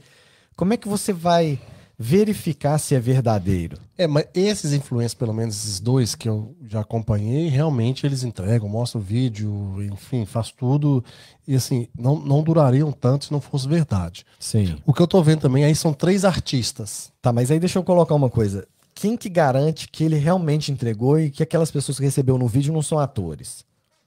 como 0.56 0.74
é 0.74 0.78
que 0.78 0.88
você 0.88 1.14
vai 1.14 1.60
verificar 2.02 2.80
se 2.80 2.96
é 2.96 3.00
verdadeiro? 3.00 3.78
É, 3.96 4.08
mas 4.08 4.26
esses 4.34 4.74
influencers, 4.74 5.14
pelo 5.14 5.32
menos 5.32 5.56
esses 5.56 5.80
dois 5.80 6.16
que 6.16 6.28
eu 6.28 6.56
já 6.68 6.80
acompanhei, 6.80 7.48
realmente 7.48 8.08
eles 8.08 8.24
entregam, 8.24 8.68
mostram 8.68 9.00
o 9.00 9.04
vídeo, 9.04 9.78
enfim, 9.84 10.26
faz 10.26 10.50
tudo. 10.52 11.06
E 11.48 11.54
assim, 11.56 11.88
não, 11.96 12.18
não 12.20 12.42
durariam 12.42 12.92
tanto 12.92 13.26
se 13.26 13.32
não 13.32 13.40
fosse 13.40 13.68
verdade. 13.68 14.26
Sim. 14.40 14.78
O 14.84 14.94
que 14.94 15.02
eu 15.02 15.06
tô 15.06 15.22
vendo 15.22 15.42
também 15.42 15.64
aí 15.64 15.76
são 15.76 15.94
três 15.94 16.26
artistas. 16.26 17.12
Tá, 17.22 17.32
mas 17.32 17.52
aí 17.52 17.60
deixa 17.60 17.78
eu 17.78 17.84
colocar 17.84 18.16
uma 18.16 18.32
coisa. 18.32 18.68
Quem 18.96 19.16
que 19.16 19.30
garante 19.30 19.88
que 19.88 20.04
ele 20.04 20.18
realmente 20.18 20.72
entregou 20.72 21.20
e 21.20 21.30
que 21.30 21.44
aquelas 21.44 21.70
pessoas 21.70 22.00
que 22.00 22.04
recebeu 22.04 22.36
no 22.36 22.48
vídeo 22.48 22.74
não 22.74 22.82
são 22.82 22.98
atores? 22.98 23.64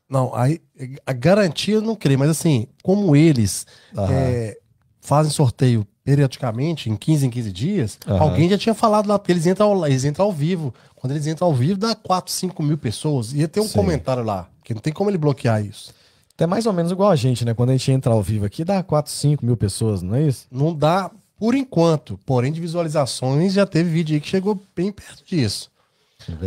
Não, 0.08 0.34
aí 0.34 0.60
a 1.06 1.12
garantia 1.12 1.76
eu 1.76 1.80
não 1.80 1.94
creio, 1.94 2.18
mas 2.18 2.30
assim, 2.30 2.66
como 2.82 3.14
eles 3.14 3.66
Aham. 3.96 4.12
é, 4.12 4.58
fazem 5.00 5.30
sorteio 5.32 5.86
periodicamente, 6.04 6.90
em 6.90 6.96
15 6.96 7.26
em 7.26 7.30
15 7.30 7.52
dias, 7.52 7.98
Aham. 8.06 8.20
alguém 8.20 8.48
já 8.50 8.58
tinha 8.58 8.74
falado 8.74 9.08
lá, 9.08 9.18
porque 9.18 9.32
eles 9.32 9.46
entram, 9.46 9.70
ao, 9.72 9.86
eles 9.86 10.04
entram 10.04 10.26
ao 10.26 10.32
vivo. 10.32 10.74
Quando 10.94 11.12
eles 11.12 11.26
entram 11.26 11.48
ao 11.48 11.54
vivo, 11.54 11.78
dá 11.78 11.94
4, 11.94 12.30
5 12.32 12.62
mil 12.62 12.76
pessoas. 12.76 13.32
Ia 13.32 13.48
ter 13.48 13.60
um 13.60 13.66
Sim. 13.66 13.78
comentário 13.78 14.22
lá, 14.22 14.48
que 14.62 14.74
não 14.74 14.80
tem 14.80 14.92
como 14.92 15.08
ele 15.10 15.18
bloquear 15.18 15.64
isso. 15.64 15.92
É 16.36 16.46
mais 16.46 16.66
ou 16.66 16.72
menos 16.72 16.92
igual 16.92 17.10
a 17.10 17.16
gente, 17.16 17.44
né? 17.44 17.54
Quando 17.54 17.70
a 17.70 17.72
gente 17.72 17.90
entra 17.90 18.12
ao 18.12 18.22
vivo 18.22 18.44
aqui, 18.44 18.64
dá 18.64 18.82
4, 18.82 19.10
5 19.10 19.46
mil 19.46 19.56
pessoas, 19.56 20.02
não 20.02 20.14
é 20.14 20.22
isso? 20.24 20.46
Não 20.50 20.74
dá 20.74 21.10
por 21.38 21.54
enquanto. 21.54 22.18
Porém, 22.26 22.52
de 22.52 22.60
visualizações 22.60 23.52
já 23.52 23.64
teve 23.64 23.88
vídeo 23.88 24.14
aí 24.14 24.20
que 24.20 24.28
chegou 24.28 24.60
bem 24.76 24.92
perto 24.92 25.24
disso. 25.24 25.70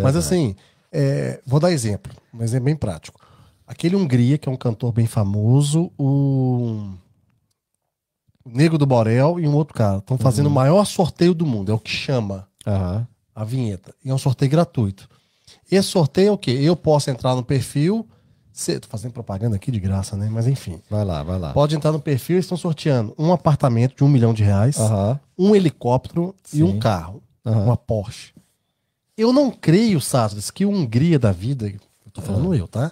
Mas 0.02 0.16
assim, 0.16 0.56
é, 0.92 1.40
vou 1.46 1.60
dar 1.60 1.72
exemplo, 1.72 2.12
um 2.34 2.44
exemplo 2.44 2.66
bem 2.66 2.76
prático. 2.76 3.20
Aquele 3.66 3.96
Hungria, 3.96 4.38
que 4.38 4.48
é 4.48 4.52
um 4.52 4.58
cantor 4.58 4.92
bem 4.92 5.06
famoso, 5.06 5.92
o, 5.98 6.04
o 6.06 6.94
Nego 8.48 8.78
do 8.78 8.86
Borel 8.86 9.40
e 9.40 9.48
um 9.48 9.54
outro 9.56 9.74
cara 9.74 9.98
estão 9.98 10.18
fazendo 10.18 10.48
o 10.48 10.52
maior 10.52 10.86
sorteio 10.86 11.34
do 11.34 11.46
mundo, 11.46 11.72
é 11.72 11.76
o 11.76 11.80
que 11.80 11.92
chama 11.92 12.48
Aham. 12.66 13.08
a 13.36 13.44
vinheta. 13.44 13.94
E 14.04 14.10
é 14.10 14.14
um 14.14 14.18
sorteio 14.18 14.52
gratuito. 14.52 15.08
Esse 15.72 15.90
sorteio 15.90 16.30
é 16.30 16.32
o 16.32 16.38
quê? 16.38 16.52
Eu 16.52 16.76
posso 16.76 17.10
entrar 17.10 17.36
no 17.36 17.44
perfil. 17.44 18.08
Cê, 18.52 18.80
tô 18.80 18.88
fazendo 18.88 19.12
propaganda 19.12 19.56
aqui 19.56 19.70
de 19.70 19.80
graça, 19.80 20.18
né? 20.18 20.30
Mas 20.32 20.48
enfim. 20.48 20.82
Vai 20.90 21.06
lá, 21.06 21.22
vai 21.22 21.38
lá. 21.38 21.54
Pode 21.54 21.76
entrar 21.76 21.92
no 21.92 22.00
perfil, 22.00 22.38
eles 22.38 22.46
estão 22.46 22.58
sorteando 22.58 23.14
um 23.18 23.32
apartamento 23.32 23.96
de 23.96 24.04
um 24.04 24.08
milhão 24.08 24.34
de 24.34 24.44
reais, 24.44 24.80
Aham. 24.80 25.20
um 25.38 25.56
helicóptero 25.56 26.34
e 26.52 26.58
Sim. 26.58 26.64
um 26.64 26.80
carro. 26.80 27.22
Uma 27.46 27.78
Porsche. 27.78 28.34
Eu 29.18 29.32
não 29.32 29.50
creio, 29.50 30.02
Sastres, 30.02 30.52
que 30.52 30.66
o 30.66 30.70
Hungria 30.70 31.18
da 31.18 31.32
vida, 31.32 31.68
eu 31.68 32.12
tô 32.12 32.22
falando 32.22 32.54
eu, 32.54 32.68
tá? 32.68 32.92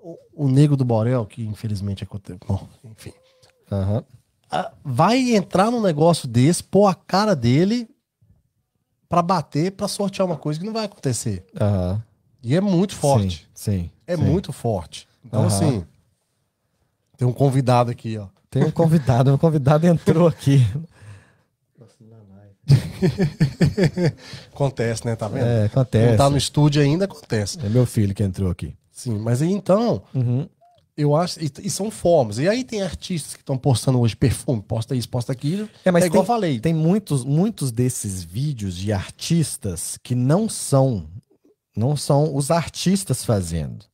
O, 0.00 0.16
o 0.34 0.48
Nego 0.48 0.76
do 0.76 0.84
Borel, 0.84 1.26
que 1.26 1.44
infelizmente 1.44 2.04
aconteceu. 2.04 2.38
Bom, 2.46 2.66
enfim. 2.84 3.12
Aham. 3.70 4.04
Vai 4.84 5.34
entrar 5.34 5.70
num 5.70 5.80
negócio 5.80 6.28
desse, 6.28 6.62
pôr 6.62 6.86
a 6.86 6.94
cara 6.94 7.34
dele 7.34 7.88
pra 9.08 9.22
bater, 9.22 9.72
pra 9.72 9.88
sortear 9.88 10.26
uma 10.26 10.36
coisa 10.36 10.58
que 10.60 10.66
não 10.66 10.72
vai 10.72 10.84
acontecer. 10.84 11.44
Aham. 11.60 12.02
E 12.42 12.54
é 12.56 12.60
muito 12.60 12.94
forte. 12.94 13.48
Sim. 13.54 13.72
sim 13.82 13.90
É 14.06 14.16
sim. 14.16 14.22
muito 14.22 14.52
forte. 14.52 15.06
Então, 15.24 15.40
Aham. 15.40 15.46
assim. 15.48 15.86
Tem 17.16 17.26
um 17.28 17.32
convidado 17.32 17.90
aqui, 17.90 18.18
ó. 18.18 18.26
Tem 18.50 18.64
um 18.64 18.70
convidado, 18.70 19.32
um 19.32 19.38
convidado 19.38 19.86
entrou 19.86 20.26
aqui. 20.28 20.66
Acontece, 24.52 25.04
né? 25.06 25.16
Tá 25.16 25.28
vendo? 25.28 25.44
É, 25.46 25.64
acontece. 25.66 26.10
Não 26.10 26.16
tá 26.16 26.30
no 26.30 26.36
estúdio 26.36 26.82
ainda, 26.82 27.04
acontece. 27.04 27.58
É 27.64 27.68
meu 27.68 27.84
filho 27.86 28.14
que 28.14 28.22
entrou 28.22 28.50
aqui. 28.50 28.74
Sim, 28.90 29.18
mas 29.18 29.42
aí 29.42 29.50
então, 29.50 30.02
Uhum. 30.14 30.48
Eu 31.02 31.14
acho. 31.16 31.40
E, 31.42 31.50
e 31.62 31.70
são 31.70 31.90
formas. 31.90 32.38
E 32.38 32.48
aí 32.48 32.64
tem 32.64 32.82
artistas 32.82 33.34
que 33.34 33.42
estão 33.42 33.58
postando 33.58 34.00
hoje 34.00 34.16
perfume, 34.16 34.62
posta 34.62 34.94
isso, 34.94 35.08
posta 35.08 35.32
aquilo. 35.32 35.68
É, 35.84 35.90
mas 35.90 36.04
é 36.04 36.06
igual 36.06 36.24
tem, 36.24 36.32
eu 36.32 36.36
falei. 36.36 36.60
tem 36.60 36.74
muitos, 36.74 37.24
muitos 37.24 37.70
desses 37.70 38.22
vídeos 38.22 38.76
de 38.76 38.92
artistas 38.92 39.98
que 40.02 40.14
não 40.14 40.48
são, 40.48 41.06
não 41.76 41.96
são 41.96 42.34
os 42.34 42.50
artistas 42.50 43.24
fazendo. 43.24 43.84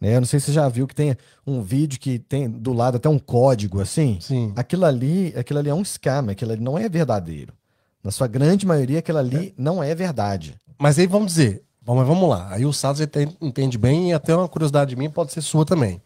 Né? 0.00 0.16
Eu 0.16 0.20
não 0.20 0.26
sei 0.26 0.40
se 0.40 0.46
você 0.46 0.52
já 0.52 0.68
viu 0.68 0.86
que 0.86 0.94
tem 0.94 1.16
um 1.46 1.62
vídeo 1.62 1.98
que 1.98 2.18
tem 2.18 2.48
do 2.48 2.72
lado 2.72 2.96
até 2.96 3.08
um 3.08 3.18
código 3.18 3.80
assim. 3.80 4.18
Sim. 4.20 4.52
Aquilo 4.54 4.84
ali, 4.84 5.32
aquilo 5.36 5.58
ali 5.58 5.70
é 5.70 5.74
um 5.74 5.84
scam, 5.84 6.28
aquilo 6.30 6.52
ali 6.52 6.62
não 6.62 6.78
é 6.78 6.88
verdadeiro. 6.88 7.54
Na 8.02 8.10
sua 8.10 8.26
grande 8.26 8.66
maioria, 8.66 8.98
aquilo 8.98 9.18
ali 9.18 9.54
não 9.56 9.82
é 9.82 9.94
verdade. 9.94 10.54
Mas 10.78 10.98
aí 10.98 11.06
vamos 11.06 11.28
dizer, 11.28 11.64
Bom, 11.84 11.96
mas 11.96 12.06
vamos 12.06 12.28
lá. 12.28 12.48
Aí 12.50 12.64
o 12.64 12.72
Sados 12.72 13.00
entende 13.40 13.76
bem 13.76 14.10
e 14.10 14.12
até 14.14 14.34
uma 14.34 14.48
curiosidade 14.48 14.96
minha 14.96 15.10
pode 15.10 15.32
ser 15.32 15.42
sua 15.42 15.66
também. 15.66 16.00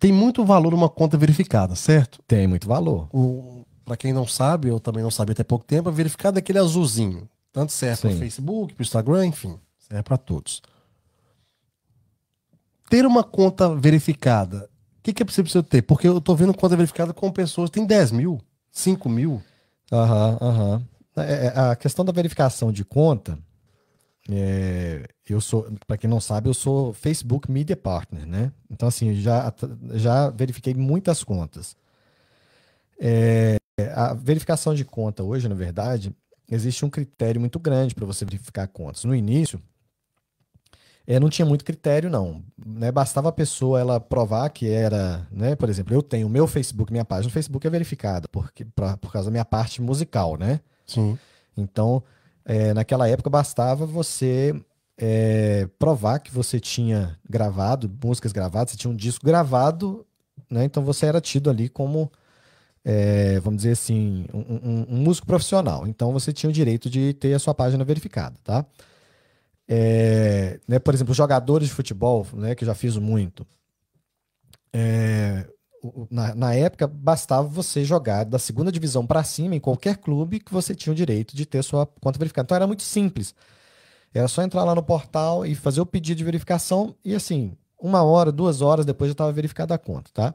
Tem 0.00 0.12
muito 0.12 0.44
valor 0.44 0.74
uma 0.74 0.88
conta 0.88 1.16
verificada, 1.16 1.74
certo? 1.74 2.20
Tem 2.26 2.46
muito 2.46 2.66
valor. 2.66 3.08
Para 3.84 3.96
quem 3.96 4.12
não 4.12 4.26
sabe, 4.26 4.68
eu 4.68 4.80
também 4.80 5.02
não 5.02 5.10
sabia 5.10 5.32
até 5.32 5.44
pouco 5.44 5.64
tempo, 5.64 5.88
a 5.88 5.92
verificada 5.92 6.38
é 6.38 6.40
aquele 6.40 6.58
azulzinho. 6.58 7.28
Tanto 7.52 7.72
serve 7.72 8.02
para 8.02 8.10
o 8.10 8.16
Facebook, 8.18 8.74
para 8.74 8.82
Instagram, 8.82 9.26
enfim, 9.26 9.58
serve 9.78 10.02
para 10.02 10.16
todos. 10.16 10.62
Ter 12.90 13.06
uma 13.06 13.22
conta 13.22 13.74
verificada, 13.74 14.68
o 14.98 15.02
que, 15.02 15.12
que 15.12 15.22
é 15.22 15.26
preciso 15.26 15.62
ter? 15.62 15.82
Porque 15.82 16.08
eu 16.08 16.18
estou 16.18 16.36
vendo 16.36 16.54
conta 16.54 16.76
verificada 16.76 17.12
com 17.12 17.30
pessoas 17.30 17.70
têm 17.70 17.86
10 17.86 18.12
mil, 18.12 18.40
5 18.70 19.08
mil. 19.08 19.42
Aham, 19.92 20.38
uhum, 20.40 20.48
aham. 20.48 20.74
Uhum. 20.76 21.22
É, 21.22 21.48
a 21.48 21.74
questão 21.74 22.04
da 22.04 22.12
verificação 22.12 22.70
de 22.70 22.84
conta, 22.84 23.36
é, 24.30 25.06
eu 25.28 25.40
sou, 25.40 25.66
para 25.86 25.96
quem 25.96 26.08
não 26.08 26.20
sabe, 26.20 26.48
eu 26.48 26.54
sou 26.54 26.92
Facebook 26.92 27.50
Media 27.50 27.76
Partner, 27.76 28.26
né? 28.26 28.52
Então, 28.70 28.88
assim, 28.88 29.14
já, 29.14 29.52
já 29.94 30.28
verifiquei 30.30 30.74
muitas 30.74 31.24
contas. 31.24 31.76
É, 33.00 33.56
a 33.94 34.12
verificação 34.12 34.74
de 34.74 34.84
conta 34.84 35.22
hoje, 35.22 35.48
na 35.48 35.54
verdade, 35.54 36.14
existe 36.50 36.84
um 36.84 36.90
critério 36.90 37.40
muito 37.40 37.58
grande 37.58 37.94
para 37.94 38.04
você 38.04 38.24
verificar 38.24 38.66
contas. 38.68 39.04
No 39.04 39.14
início, 39.14 39.62
é, 41.06 41.18
não 41.18 41.30
tinha 41.30 41.46
muito 41.46 41.64
critério, 41.64 42.10
não. 42.10 42.42
Né? 42.66 42.92
Bastava 42.92 43.30
a 43.30 43.32
pessoa 43.32 43.80
ela 43.80 43.98
provar 43.98 44.50
que 44.50 44.68
era, 44.68 45.26
né? 45.30 45.56
Por 45.56 45.70
exemplo, 45.70 45.94
eu 45.94 46.02
tenho 46.02 46.26
o 46.26 46.30
meu 46.30 46.46
Facebook, 46.46 46.92
minha 46.92 47.04
página 47.04 47.28
no 47.28 47.32
Facebook 47.32 47.66
é 47.66 47.70
verificada, 47.70 48.28
porque, 48.28 48.66
pra, 48.66 48.98
por 48.98 49.10
causa 49.10 49.28
da 49.28 49.32
minha 49.32 49.44
parte 49.44 49.80
musical, 49.80 50.36
né? 50.36 50.60
Sim. 50.86 51.18
Então, 51.56 52.02
é, 52.48 52.72
naquela 52.72 53.06
época 53.06 53.28
bastava 53.28 53.84
você 53.84 54.58
é, 54.96 55.68
provar 55.78 56.18
que 56.18 56.32
você 56.32 56.58
tinha 56.58 57.18
gravado, 57.28 57.94
músicas 58.02 58.32
gravadas, 58.32 58.70
você 58.70 58.78
tinha 58.78 58.90
um 58.90 58.96
disco 58.96 59.26
gravado, 59.26 60.06
né? 60.50 60.64
Então 60.64 60.82
você 60.82 61.04
era 61.04 61.20
tido 61.20 61.50
ali 61.50 61.68
como, 61.68 62.10
é, 62.82 63.38
vamos 63.40 63.58
dizer 63.58 63.72
assim, 63.72 64.24
um, 64.32 64.38
um, 64.38 64.86
um, 64.88 64.96
músico 64.96 65.26
profissional. 65.26 65.86
Então 65.86 66.10
você 66.10 66.32
tinha 66.32 66.48
o 66.48 66.52
direito 66.52 66.88
de 66.88 67.12
ter 67.12 67.34
a 67.34 67.38
sua 67.38 67.54
página 67.54 67.84
verificada, 67.84 68.36
tá? 68.42 68.64
É, 69.68 70.58
né, 70.66 70.78
por 70.78 70.94
exemplo, 70.94 71.12
jogadores 71.12 71.68
de 71.68 71.74
futebol, 71.74 72.26
né, 72.32 72.54
que 72.54 72.64
eu 72.64 72.66
já 72.66 72.74
fiz 72.74 72.96
muito. 72.96 73.46
Na, 76.10 76.34
na, 76.34 76.54
época, 76.54 76.86
bastava 76.86 77.46
você 77.46 77.84
jogar 77.84 78.24
da 78.24 78.38
segunda 78.38 78.72
divisão 78.72 79.06
para 79.06 79.22
cima 79.22 79.54
em 79.54 79.60
qualquer 79.60 79.96
clube 79.96 80.40
que 80.40 80.52
você 80.52 80.74
tinha 80.74 80.92
o 80.92 80.96
direito 80.96 81.36
de 81.36 81.46
ter 81.46 81.62
sua 81.62 81.86
conta 81.86 82.18
verificada. 82.18 82.46
Então 82.46 82.56
era 82.56 82.66
muito 82.66 82.82
simples. 82.82 83.34
Era 84.12 84.26
só 84.26 84.42
entrar 84.42 84.64
lá 84.64 84.74
no 84.74 84.82
portal 84.82 85.46
e 85.46 85.54
fazer 85.54 85.80
o 85.80 85.86
pedido 85.86 86.18
de 86.18 86.24
verificação 86.24 86.94
e 87.04 87.14
assim, 87.14 87.56
uma 87.80 88.02
hora, 88.02 88.32
duas 88.32 88.60
horas 88.60 88.84
depois 88.84 89.10
já 89.10 89.12
estava 89.12 89.32
verificada 89.32 89.74
a 89.74 89.78
conta, 89.78 90.10
tá? 90.12 90.34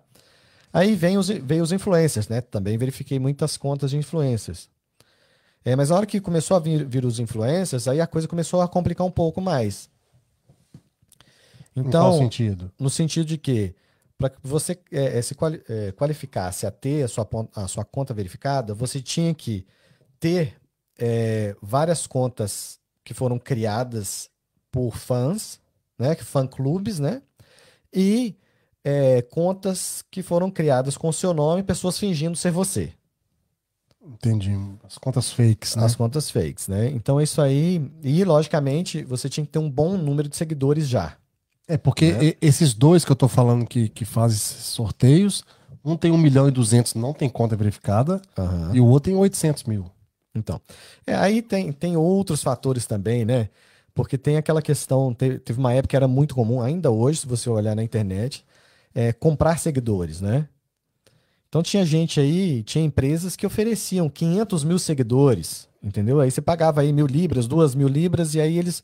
Aí 0.71 0.95
vem 0.95 1.17
os, 1.17 1.27
veio 1.27 1.62
os 1.62 1.71
influencers, 1.71 2.27
né? 2.27 2.41
Também 2.41 2.77
verifiquei 2.77 3.19
muitas 3.19 3.58
contas 3.58 3.91
de 3.91 3.97
influencers. 3.97 4.69
É, 5.65 5.75
mas 5.75 5.89
na 5.89 5.97
hora 5.97 6.06
que 6.06 6.19
começou 6.19 6.58
a 6.58 6.60
vir, 6.60 6.86
vir 6.86 7.06
os 7.06 7.19
influencers, 7.19 7.88
aí 7.88 8.01
a 8.01 8.08
coisa 8.08 8.27
começou 8.27 8.62
a 8.62 8.67
complicar 8.67 9.06
um 9.06 9.12
pouco 9.12 9.39
mais. 9.39 9.89
Então, 11.75 11.88
em 11.88 11.91
qual 11.91 12.08
então, 12.10 12.17
sentido? 12.17 12.71
No 12.79 12.89
sentido 12.89 13.25
de 13.25 13.38
que 13.38 13.75
para 14.23 14.29
que 14.29 14.38
você 14.41 14.79
é, 14.89 15.17
é, 15.17 15.21
se 15.21 15.36
quali 15.36 15.62
é, 15.67 15.91
qualificasse 15.91 16.65
a 16.65 16.71
ter 16.71 17.03
a 17.03 17.09
sua, 17.09 17.27
a 17.53 17.67
sua 17.67 17.83
conta 17.83 18.13
verificada, 18.13 18.73
você 18.73 19.01
tinha 19.01 19.33
que 19.33 19.65
ter 20.17 20.55
é, 20.97 21.53
várias 21.62 22.07
contas 22.07 22.79
que 23.03 23.13
foram 23.13 23.38
criadas 23.38 24.29
por 24.71 24.95
fãs, 24.95 25.59
né, 25.99 26.15
fã-clubes, 26.15 26.99
né, 26.99 27.21
e 27.93 28.38
é, 28.81 29.21
contas 29.23 30.05
que 30.09 30.23
foram 30.23 30.49
criadas 30.49 30.95
com 30.95 31.12
seu 31.12 31.33
nome, 31.33 31.62
pessoas 31.62 31.99
fingindo 31.99 32.38
ser 32.38 32.51
você. 32.51 32.93
Entendi. 34.01 34.51
As 34.86 34.97
contas 34.97 35.33
fakes, 35.33 35.75
né? 35.75 35.83
As 35.83 35.97
contas 35.97 36.31
fakes, 36.31 36.69
né? 36.69 36.88
Então 36.91 37.19
isso 37.19 37.41
aí, 37.41 37.91
e 38.01 38.23
logicamente 38.23 39.03
você 39.03 39.27
tinha 39.27 39.45
que 39.45 39.51
ter 39.51 39.59
um 39.59 39.69
bom 39.69 39.97
número 39.97 40.29
de 40.29 40.38
seguidores 40.38 40.88
já. 40.88 41.17
É, 41.67 41.78
porque 41.78 42.12
né? 42.12 42.34
esses 42.41 42.73
dois 42.73 43.06
que 43.06 43.12
eu 43.12 43.15
tô 43.15 43.28
falando 43.28 43.65
que, 43.65 43.89
que 43.89 44.06
fazem 44.06 44.38
sorteios, 44.38 45.43
um 45.84 45.95
tem 45.95 46.12
1 46.12 46.17
milhão 46.17 46.47
e 46.47 46.52
200, 46.52 46.95
não 46.95 47.13
tem 47.13 47.30
conta 47.30 47.56
verificada, 47.56 48.21
uhum. 48.38 48.76
e 48.76 48.80
o 48.80 48.86
outro 48.86 49.12
tem 49.12 49.19
800 49.19 49.63
mil. 49.63 49.86
Então, 50.36 50.60
é, 51.06 51.15
aí 51.15 51.41
tem, 51.41 51.71
tem 51.71 51.95
outros 51.95 52.41
fatores 52.41 52.86
também, 52.86 53.23
né? 53.23 53.49
Porque 53.93 54.17
tem 54.17 54.38
aquela 54.38 54.62
questão, 54.62 55.13
teve, 55.13 55.38
teve 55.39 55.60
uma 55.60 55.71
época 55.73 55.89
que 55.89 55.95
era 55.95 56.08
muito 56.08 56.34
comum, 56.34 56.62
ainda 56.62 56.89
hoje, 56.89 57.19
se 57.19 57.28
você 57.28 57.49
olhar 57.49 57.76
na 57.76 57.84
internet, 57.84 58.43
é, 58.95 59.13
comprar 59.13 59.60
seguidores, 59.60 60.21
né? 60.21 60.47
Então 61.47 61.62
tinha 61.62 61.86
gente 61.86 62.19
aí, 62.19 62.63
tinha 62.63 62.84
empresas 62.84 63.36
que 63.36 63.45
ofereciam 63.45 64.10
500 64.10 64.63
mil 64.63 64.80
seguidores, 64.80 65.69
entendeu? 65.84 66.19
Aí 66.19 66.32
você 66.32 66.41
pagava 66.41 66.82
aí 66.82 66.91
mil 66.91 67.06
libras, 67.06 67.45
duas 67.45 67.76
mil 67.76 67.88
libras, 67.88 68.34
e 68.34 68.41
aí 68.41 68.58
eles, 68.58 68.84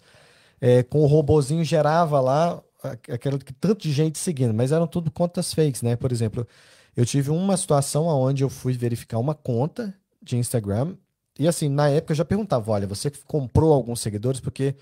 é, 0.61 0.83
com 0.83 1.01
o 1.01 1.07
robozinho, 1.07 1.63
gerava 1.63 2.19
lá 2.19 2.61
aquela 2.83 3.37
tanto 3.59 3.81
de 3.81 3.91
gente 3.91 4.17
seguindo, 4.17 4.53
mas 4.53 4.71
eram 4.71 4.87
tudo 4.87 5.11
contas 5.11 5.53
fakes, 5.53 5.81
né? 5.81 5.95
Por 5.95 6.11
exemplo, 6.11 6.47
eu 6.95 7.05
tive 7.05 7.29
uma 7.29 7.55
situação 7.57 8.05
onde 8.05 8.43
eu 8.43 8.49
fui 8.49 8.73
verificar 8.73 9.17
uma 9.19 9.35
conta 9.35 9.93
de 10.21 10.37
Instagram 10.37 10.95
e 11.37 11.47
assim, 11.47 11.69
na 11.69 11.89
época 11.89 12.11
eu 12.11 12.17
já 12.17 12.25
perguntava, 12.25 12.69
olha, 12.69 12.85
você 12.85 13.09
comprou 13.25 13.73
alguns 13.73 14.01
seguidores 14.01 14.41
porque 14.41 14.75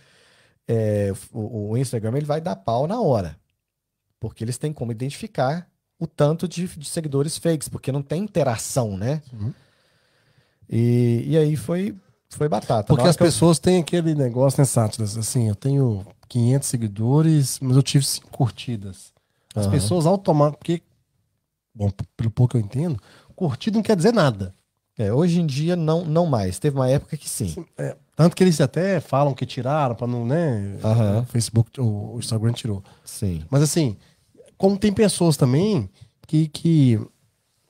é, 0.67 1.13
o, 1.31 1.69
o, 1.69 1.77
Instagram 1.77 2.17
ele 2.17 2.25
vai 2.25 2.41
dar 2.41 2.55
pau 2.55 2.87
na 2.87 2.99
hora, 2.99 3.39
porque 4.19 4.43
eles 4.43 4.57
têm 4.57 4.73
como 4.73 4.91
identificar 4.91 5.69
o 5.99 6.07
tanto 6.07 6.47
de, 6.47 6.67
de 6.67 6.89
seguidores 6.89 7.37
fakes, 7.37 7.69
porque 7.69 7.91
não 7.91 8.01
tem 8.01 8.23
interação, 8.23 8.97
né? 8.97 9.21
Uhum. 9.31 9.53
E, 10.69 11.23
e 11.27 11.37
aí 11.37 11.55
foi 11.55 11.95
foi 12.29 12.49
batata. 12.49 12.87
Porque 12.87 13.07
as 13.07 13.17
pessoas 13.17 13.57
eu... 13.57 13.63
têm 13.63 13.79
aquele 13.79 14.13
negócio, 14.13 14.59
né, 14.59 14.65
Sátiras? 14.65 15.17
Assim, 15.17 15.47
eu 15.47 15.55
tenho 15.55 16.05
500 16.27 16.67
seguidores, 16.67 17.59
mas 17.61 17.75
eu 17.75 17.83
tive 17.83 18.05
5 18.05 18.29
curtidas. 18.29 19.13
As 19.55 19.65
uhum. 19.65 19.71
pessoas 19.71 20.05
automaticamente. 20.05 20.57
Porque, 20.57 20.81
bom, 21.73 21.89
pelo 22.15 22.31
pouco 22.31 22.51
que 22.51 22.57
eu 22.57 22.61
entendo, 22.61 22.99
curtida 23.35 23.77
não 23.77 23.83
quer 23.83 23.95
dizer 23.95 24.13
nada. 24.13 24.53
É, 24.97 25.13
hoje 25.13 25.39
em 25.39 25.45
dia 25.45 25.75
não, 25.75 26.03
não 26.03 26.25
mais. 26.25 26.57
Teve 26.57 26.75
uma 26.75 26.89
época 26.89 27.15
que 27.15 27.29
sim. 27.29 27.65
É, 27.77 27.95
tanto 28.15 28.35
que 28.35 28.43
eles 28.43 28.59
até 28.59 28.99
falam 28.99 29.33
que 29.33 29.45
tiraram 29.45 29.93
para 29.93 30.07
não, 30.07 30.25
né? 30.25 30.79
Uhum. 30.83 31.19
O 31.19 31.25
Facebook, 31.25 31.79
o, 31.79 32.15
o 32.15 32.19
Instagram 32.19 32.51
tirou. 32.51 32.83
Sim. 33.05 33.43
Mas 33.49 33.61
assim, 33.61 33.95
como 34.57 34.75
tem 34.75 34.91
pessoas 34.91 35.37
também 35.37 35.87
que, 36.25 36.47
que 36.47 36.99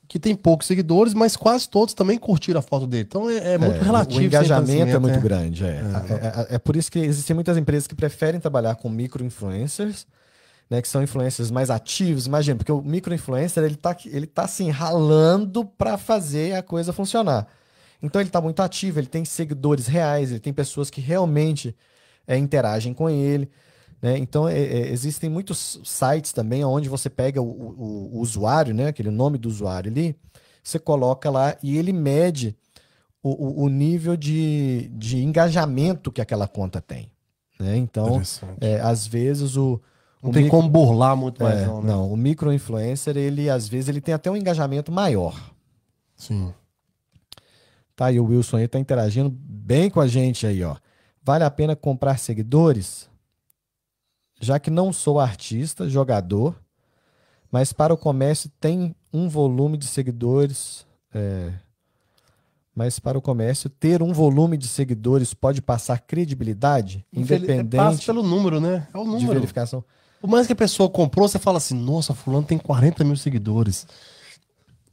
que 0.08 0.18
tem 0.18 0.34
poucos 0.34 0.66
seguidores, 0.66 1.12
mas 1.12 1.36
quase 1.36 1.68
todos 1.68 1.92
também 1.92 2.18
curtiram 2.18 2.58
a 2.58 2.62
foto 2.62 2.86
dele. 2.86 3.04
Então 3.06 3.28
é, 3.28 3.54
é 3.54 3.58
muito 3.58 3.76
é, 3.76 3.82
relativo. 3.82 4.20
O 4.20 4.24
engajamento 4.24 4.96
é 4.96 4.98
muito 4.98 5.18
é. 5.18 5.20
grande. 5.20 5.64
É. 5.64 5.68
É. 5.68 6.52
é. 6.52 6.54
é. 6.54 6.58
por 6.58 6.74
isso 6.76 6.90
que 6.90 6.98
existem 6.98 7.34
muitas 7.34 7.58
empresas 7.58 7.86
que 7.86 7.94
preferem 7.94 8.40
trabalhar 8.40 8.74
com 8.76 8.88
micro-influencers, 8.88 10.06
né, 10.70 10.80
que 10.80 10.88
são 10.88 11.02
influencers 11.02 11.50
mais 11.50 11.68
ativos. 11.68 12.26
Imagina, 12.26 12.56
porque 12.56 12.72
o 12.72 12.80
micro-influencer 12.80 13.62
ele 13.62 13.76
tá, 13.76 13.94
ele 14.06 14.26
tá 14.26 14.44
assim, 14.44 14.70
ralando 14.70 15.62
para 15.62 15.98
fazer 15.98 16.56
a 16.56 16.62
coisa 16.62 16.90
funcionar. 16.90 17.46
Então 18.02 18.18
ele 18.18 18.30
está 18.30 18.40
muito 18.40 18.62
ativo, 18.62 18.98
ele 18.98 19.08
tem 19.08 19.26
seguidores 19.26 19.86
reais, 19.86 20.30
ele 20.30 20.40
tem 20.40 20.54
pessoas 20.54 20.88
que 20.88 21.02
realmente 21.02 21.76
interagem 22.26 22.94
com 22.94 23.10
ele. 23.10 23.50
Né? 24.00 24.16
Então, 24.18 24.48
é, 24.48 24.58
é, 24.58 24.88
existem 24.90 25.28
muitos 25.28 25.80
sites 25.84 26.32
também 26.32 26.64
onde 26.64 26.88
você 26.88 27.10
pega 27.10 27.42
o, 27.42 27.46
o, 27.46 28.16
o, 28.16 28.20
usuário, 28.20 28.72
né? 28.72 28.88
aquele 28.88 29.10
nome 29.10 29.38
do 29.38 29.48
usuário 29.48 29.90
ali, 29.90 30.16
você 30.62 30.78
coloca 30.78 31.30
lá 31.30 31.56
e 31.62 31.76
ele 31.76 31.92
mede 31.92 32.56
o, 33.22 33.64
o 33.64 33.68
nível 33.68 34.16
de, 34.16 34.88
de 34.94 35.22
engajamento 35.22 36.12
que 36.12 36.20
aquela 36.20 36.46
conta 36.46 36.80
tem. 36.80 37.10
Né? 37.58 37.76
Então, 37.76 38.22
é, 38.60 38.80
às 38.80 39.06
vezes 39.06 39.56
o. 39.56 39.80
Não 40.22 40.32
tem 40.32 40.44
micro... 40.44 40.58
como 40.58 40.68
burlar 40.68 41.16
muito 41.16 41.42
mais, 41.42 41.60
é, 41.60 41.66
não, 41.66 41.80
né? 41.80 41.92
Não, 41.92 42.12
o 42.12 42.16
micro-influencer, 42.16 43.16
ele 43.16 43.48
às 43.48 43.68
vezes 43.68 43.88
ele 43.88 44.00
tem 44.00 44.14
até 44.14 44.30
um 44.30 44.36
engajamento 44.36 44.90
maior. 44.90 45.52
Sim. 46.16 46.52
Tá, 47.94 48.10
e 48.12 48.18
o 48.18 48.26
Wilson 48.26 48.58
aí 48.58 48.68
tá 48.68 48.78
interagindo 48.78 49.30
bem 49.30 49.90
com 49.90 50.00
a 50.00 50.06
gente 50.06 50.46
aí, 50.46 50.62
ó. 50.62 50.76
Vale 51.22 51.44
a 51.44 51.50
pena 51.50 51.76
comprar 51.76 52.18
seguidores? 52.18 53.07
Já 54.40 54.58
que 54.58 54.70
não 54.70 54.92
sou 54.92 55.18
artista, 55.18 55.88
jogador, 55.88 56.54
mas 57.50 57.72
para 57.72 57.92
o 57.92 57.96
comércio 57.96 58.50
tem 58.60 58.94
um 59.12 59.28
volume 59.28 59.76
de 59.76 59.86
seguidores. 59.86 60.86
É, 61.14 61.52
mas 62.74 63.00
para 63.00 63.18
o 63.18 63.22
comércio, 63.22 63.68
ter 63.68 64.02
um 64.02 64.12
volume 64.12 64.56
de 64.56 64.68
seguidores 64.68 65.34
pode 65.34 65.60
passar 65.60 65.98
credibilidade, 65.98 67.04
independente. 67.12 67.76
Passa 67.76 68.06
pelo 68.06 68.22
número, 68.22 68.60
né? 68.60 68.86
É 68.94 68.98
o 68.98 69.04
número. 69.04 69.18
De 69.18 69.26
verificação. 69.26 69.82
Por 70.20 70.30
mais 70.30 70.46
que 70.46 70.52
a 70.52 70.56
pessoa 70.56 70.88
comprou, 70.88 71.26
você 71.26 71.40
fala 71.40 71.58
assim: 71.58 71.74
nossa, 71.74 72.14
Fulano 72.14 72.46
tem 72.46 72.56
40 72.56 73.02
mil 73.02 73.16
seguidores. 73.16 73.84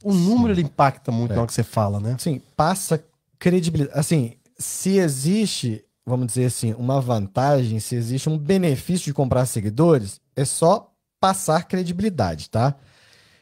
O 0.02 0.12
número 0.12 0.52
ele 0.52 0.62
impacta 0.62 1.12
muito 1.12 1.32
é. 1.32 1.34
na 1.34 1.42
hora 1.42 1.46
que 1.46 1.54
você 1.54 1.62
fala, 1.62 2.00
né? 2.00 2.16
Sim, 2.18 2.40
passa 2.56 3.04
credibilidade. 3.38 3.98
Assim, 3.98 4.34
se 4.58 4.98
existe 4.98 5.84
vamos 6.06 6.28
dizer 6.28 6.44
assim, 6.46 6.72
uma 6.74 7.00
vantagem, 7.00 7.80
se 7.80 7.96
existe 7.96 8.28
um 8.28 8.38
benefício 8.38 9.06
de 9.06 9.12
comprar 9.14 9.44
seguidores, 9.44 10.20
é 10.36 10.44
só 10.44 10.92
passar 11.20 11.64
credibilidade, 11.66 12.48
tá? 12.48 12.76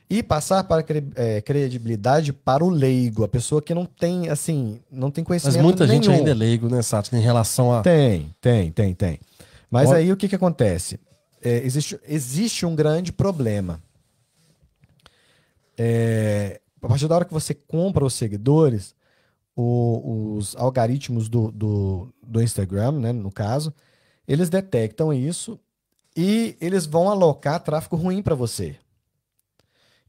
E 0.08 0.22
passar 0.22 0.64
para 0.64 0.84
é, 1.16 1.40
credibilidade 1.42 2.32
para 2.32 2.64
o 2.64 2.70
leigo, 2.70 3.22
a 3.24 3.28
pessoa 3.28 3.60
que 3.60 3.74
não 3.74 3.84
tem, 3.84 4.28
assim, 4.30 4.80
não 4.90 5.10
tem 5.10 5.22
conhecimento 5.22 5.56
Mas 5.56 5.62
muita 5.64 5.86
nenhum. 5.86 6.02
gente 6.02 6.10
ainda 6.12 6.30
é 6.30 6.34
leigo, 6.34 6.68
né, 6.68 6.80
Sato, 6.82 7.14
em 7.14 7.20
relação 7.20 7.72
a... 7.72 7.82
Tem, 7.82 8.34
tem, 8.40 8.70
tem, 8.72 8.94
tem. 8.94 9.20
Mas 9.70 9.88
Pode- 9.88 9.98
aí 10.00 10.12
o 10.12 10.16
que 10.16 10.28
que 10.28 10.36
acontece? 10.36 10.98
É, 11.42 11.58
existe, 11.64 11.98
existe 12.06 12.64
um 12.64 12.74
grande 12.74 13.12
problema. 13.12 13.82
É, 15.76 16.60
a 16.82 16.88
partir 16.88 17.08
da 17.08 17.14
hora 17.16 17.24
que 17.24 17.32
você 17.32 17.52
compra 17.54 18.04
os 18.04 18.14
seguidores, 18.14 18.94
o- 19.56 20.34
os 20.36 20.54
algoritmos 20.56 21.28
do, 21.28 21.50
do, 21.50 22.08
do 22.34 22.42
Instagram, 22.42 22.92
né, 22.92 23.12
no 23.12 23.30
caso, 23.30 23.72
eles 24.26 24.50
detectam 24.50 25.12
isso 25.12 25.58
e 26.16 26.56
eles 26.60 26.84
vão 26.84 27.08
alocar 27.08 27.60
tráfego 27.62 27.94
ruim 27.94 28.20
para 28.22 28.34
você. 28.34 28.76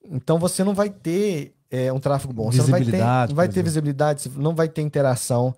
Então 0.03 0.39
você 0.39 0.63
não 0.63 0.73
vai 0.73 0.89
ter 0.89 1.55
é, 1.69 1.93
um 1.93 1.99
tráfego 1.99 2.33
bom, 2.33 2.51
você 2.51 2.57
não 2.59 2.65
vai 2.67 2.79
ter, 2.79 2.85
Visibilidade, 2.85 3.29
não 3.31 3.35
vai 3.35 3.47
ter 3.47 3.63
visibilidade, 3.63 4.29
não 4.35 4.55
vai 4.55 4.67
ter 4.69 4.81
interação. 4.81 5.55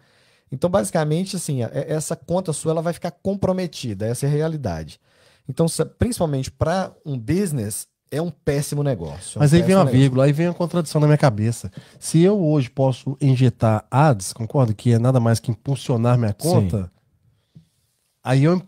Então, 0.52 0.70
basicamente, 0.70 1.36
assim, 1.36 1.64
é- 1.64 1.86
essa 1.90 2.16
conta 2.16 2.54
sua 2.54 2.72
ela 2.72 2.82
vai 2.82 2.94
ficar 2.94 3.12
comprometida, 3.12 4.06
essa 4.08 4.26
é 4.26 4.30
a 4.30 4.32
realidade. 4.32 5.00
Então, 5.48 5.66
principalmente 5.98 6.52
para 6.52 6.94
um 7.06 7.18
business, 7.18 7.88
é 8.12 8.22
um 8.22 8.30
péssimo 8.32 8.84
negócio. 8.84 9.38
é 9.38 9.39
um 9.39 9.41
Mas 9.43 9.54
aí 9.54 9.62
vem 9.62 9.76
uma 9.76 9.84
negócio. 9.84 10.00
vírgula, 10.00 10.26
aí 10.26 10.32
vem 10.32 10.48
uma 10.48 10.54
contradição 10.54 11.00
na 11.02 11.08
minha 11.08 11.17
cabeça. 11.17 11.72
Se 12.00 12.22
eu 12.22 12.39
hoje 12.43 12.70
posso 12.70 13.17
injetar 13.22 13.86
ads, 13.91 14.34
concordo 14.34 14.74
que 14.74 14.93
é 14.93 15.00
nada 15.00 15.20
mais 15.20 15.39
que 15.39 15.52
impulsionar 15.52 16.17
minha 16.17 16.34
conta, 16.34 16.91
aí 18.24 18.43
eu, 18.43 18.62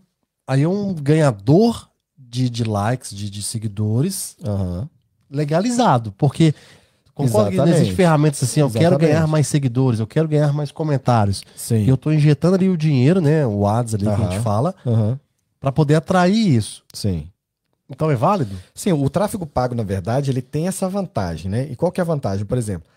aí 0.47 0.63
é 0.63 0.67
um 0.67 0.93
ganhador 0.93 1.89
de, 2.17 2.49
de 2.49 2.63
likes, 2.63 3.11
de, 3.15 3.29
de 3.29 3.41
seguidores, 3.41 4.35
Aham. 4.43 4.89
legalizado. 5.29 6.11
Porque 6.17 6.53
concordo 7.13 7.49
que 7.49 7.55
Exatamente. 7.55 7.75
existem 7.75 7.95
ferramentas 7.95 8.43
assim, 8.43 8.59
eu 8.61 8.69
quero 8.69 8.81
Exatamente. 8.95 9.11
ganhar 9.11 9.27
mais 9.27 9.47
seguidores, 9.47 9.99
eu 9.99 10.07
quero 10.07 10.27
ganhar 10.27 10.53
mais 10.53 10.71
comentários. 10.71 11.43
Sim. 11.55 11.83
E 11.85 11.89
eu 11.89 11.97
tô 11.97 12.11
injetando 12.11 12.55
ali 12.55 12.69
o 12.69 12.77
dinheiro, 12.77 13.19
né? 13.21 13.45
O 13.45 13.65
ads 13.67 13.93
ali 13.95 14.03
que 14.05 14.09
a 14.11 14.15
gente 14.17 14.39
fala, 14.39 14.75
Aham. 14.85 15.19
para 15.59 15.71
poder 15.71 15.95
atrair 15.95 16.55
isso. 16.55 16.83
Sim. 16.93 17.29
Então 17.89 18.11
é 18.11 18.15
válido? 18.15 18.55
Sim, 18.73 18.93
o 18.93 19.09
tráfego 19.09 19.45
pago, 19.45 19.73
na 19.73 19.83
verdade, 19.83 20.29
ele 20.29 20.41
tem 20.41 20.67
essa 20.67 20.87
vantagem, 20.87 21.49
né? 21.49 21.67
E 21.71 21.75
qual 21.75 21.91
que 21.91 21.99
é 21.99 22.03
a 22.03 22.05
vantagem? 22.05 22.45
Por 22.45 22.57
exemplo, 22.57 22.87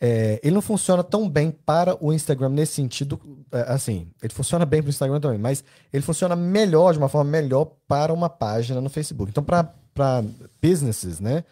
é, 0.00 0.40
ele 0.42 0.54
não 0.54 0.62
funciona 0.62 1.04
tão 1.04 1.28
bem 1.28 1.50
para 1.50 1.96
o 2.02 2.12
Instagram 2.12 2.48
nesse 2.48 2.72
sentido, 2.72 3.20
é, 3.52 3.72
assim, 3.72 4.08
ele 4.22 4.32
funciona 4.32 4.64
bem 4.64 4.80
para 4.80 4.88
o 4.88 4.90
Instagram 4.90 5.20
também, 5.20 5.38
mas 5.38 5.62
ele 5.92 6.02
funciona 6.02 6.34
melhor, 6.34 6.92
de 6.92 6.98
uma 6.98 7.08
forma 7.08 7.30
melhor 7.30 7.66
para 7.86 8.12
uma 8.12 8.28
página 8.30 8.80
no 8.80 8.88
Facebook. 8.88 9.30
Então, 9.30 9.44
para 9.44 10.24
businesses, 10.60 11.20
né? 11.20 11.44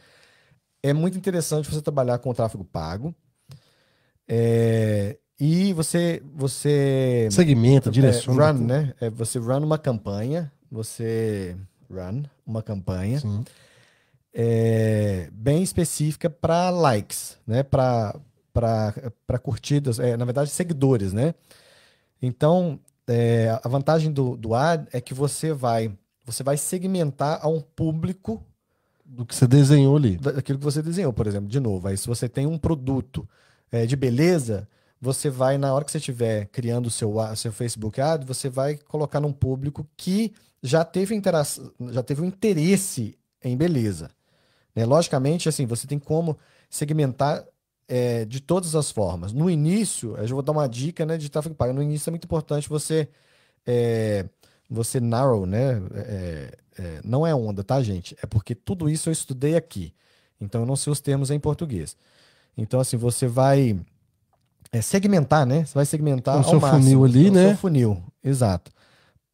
É 0.82 0.92
muito 0.92 1.18
interessante 1.18 1.70
você 1.70 1.82
trabalhar 1.82 2.18
com 2.18 2.30
o 2.30 2.34
tráfego 2.34 2.64
pago. 2.64 3.14
É, 4.26 5.18
e 5.38 5.72
você, 5.72 6.22
você 6.34 7.28
Segmenta, 7.30 7.90
direciona. 7.90 8.44
é, 8.44 8.50
run, 8.50 8.58
né? 8.58 8.94
É, 9.00 9.11
você 9.11 9.38
run 9.38 9.61
uma 9.62 9.78
campanha, 9.78 10.50
você 10.70 11.54
run 11.90 12.22
uma 12.46 12.62
campanha 12.62 13.20
é, 14.35 15.29
bem 15.33 15.62
específica 15.62 16.29
para 16.31 16.70
likes, 16.70 17.38
né? 17.46 17.62
Para 17.62 18.18
curtidas, 19.42 19.98
é, 19.98 20.16
na 20.16 20.24
verdade 20.24 20.51
seguidores, 20.51 21.12
né? 21.12 21.35
Então 22.20 22.79
é, 23.07 23.59
a 23.62 23.68
vantagem 23.68 24.12
do, 24.12 24.37
do 24.37 24.55
ad 24.55 24.87
é 24.92 25.01
que 25.01 25.14
você 25.14 25.53
vai 25.53 25.92
você 26.24 26.42
vai 26.42 26.59
segmentar 26.59 27.38
a 27.42 27.48
um 27.48 27.59
público 27.61 28.42
Do 29.03 29.24
que 29.24 29.35
você 29.35 29.46
desenhou 29.46 29.96
ali. 29.96 30.18
da- 30.18 30.33
daquilo 30.33 30.59
que 30.59 30.64
você 30.64 30.83
desenhou, 30.83 31.11
por 31.12 31.27
exemplo, 31.27 31.48
de 31.48 31.59
novo. 31.59 31.88
Aí, 31.88 31.96
se 31.96 32.07
você 32.07 32.29
tem 32.29 32.46
um 32.46 32.59
produto 32.59 33.27
é, 33.72 33.87
de 33.87 33.96
beleza, 33.96 34.68
você 35.01 35.31
vai, 35.31 35.57
na 35.57 35.72
hora 35.72 35.87
que 35.87 35.90
você 35.90 35.96
estiver 35.96 36.44
criando 36.48 36.88
o 36.88 36.90
seu, 36.90 37.14
seu 37.35 37.51
Facebook 37.51 37.98
Ad, 37.98 38.27
você 38.27 38.51
vai 38.51 38.77
colocar 38.77 39.20
num 39.20 39.33
público 39.33 39.87
que 39.96 40.35
já 40.62 40.85
teve 40.85 41.14
interação, 41.14 41.73
já 41.90 42.03
teve 42.03 42.23
um 42.23 42.25
interesse 42.25 43.16
em 43.42 43.57
beleza. 43.57 44.11
né? 44.75 44.85
Logicamente, 44.85 45.49
assim, 45.49 45.66
você 45.66 45.87
tem 45.87 45.99
como 45.99 46.37
segmentar 46.68 47.44
é, 47.87 48.25
de 48.25 48.40
todas 48.40 48.75
as 48.75 48.90
formas. 48.90 49.33
No 49.33 49.49
início, 49.49 50.16
eu 50.16 50.27
já 50.27 50.35
vou 50.35 50.42
dar 50.42 50.53
uma 50.53 50.68
dica 50.68 51.07
né, 51.07 51.16
de 51.16 51.29
tráfego 51.29 51.55
pago. 51.55 51.73
No 51.73 51.83
início 51.83 52.11
é 52.11 52.12
muito 52.12 52.25
importante 52.25 52.68
você 52.68 53.09
é, 53.66 54.27
você 54.68 55.01
narrow, 55.01 55.47
né? 55.47 55.83
É, 55.94 56.59
é, 56.79 57.01
não 57.05 57.27
é 57.27 57.35
onda, 57.35 57.64
tá, 57.64 57.83
gente? 57.83 58.16
É 58.23 58.27
porque 58.27 58.55
tudo 58.55 58.88
isso 58.88 59.09
eu 59.09 59.12
estudei 59.12 59.57
aqui. 59.57 59.92
Então 60.40 60.62
eu 60.62 60.66
não 60.66 60.77
sei 60.77 60.92
os 60.92 61.01
termos 61.01 61.31
em 61.31 61.40
português. 61.40 61.97
Então, 62.57 62.81
assim, 62.81 62.97
você 62.97 63.27
vai 63.27 63.79
é, 64.71 64.81
segmentar, 64.81 65.47
né? 65.47 65.64
Você 65.64 65.75
vai 65.75 65.87
segmentar 65.87 66.37
o 66.37 66.38
ao 66.38 66.44
seu 66.44 66.61
máximo, 66.61 66.83
funil 66.83 67.05
ali, 67.05 67.31
o 67.31 67.33
né? 67.33 67.49
Seu 67.49 67.57
funil, 67.57 68.03
exato. 68.23 68.71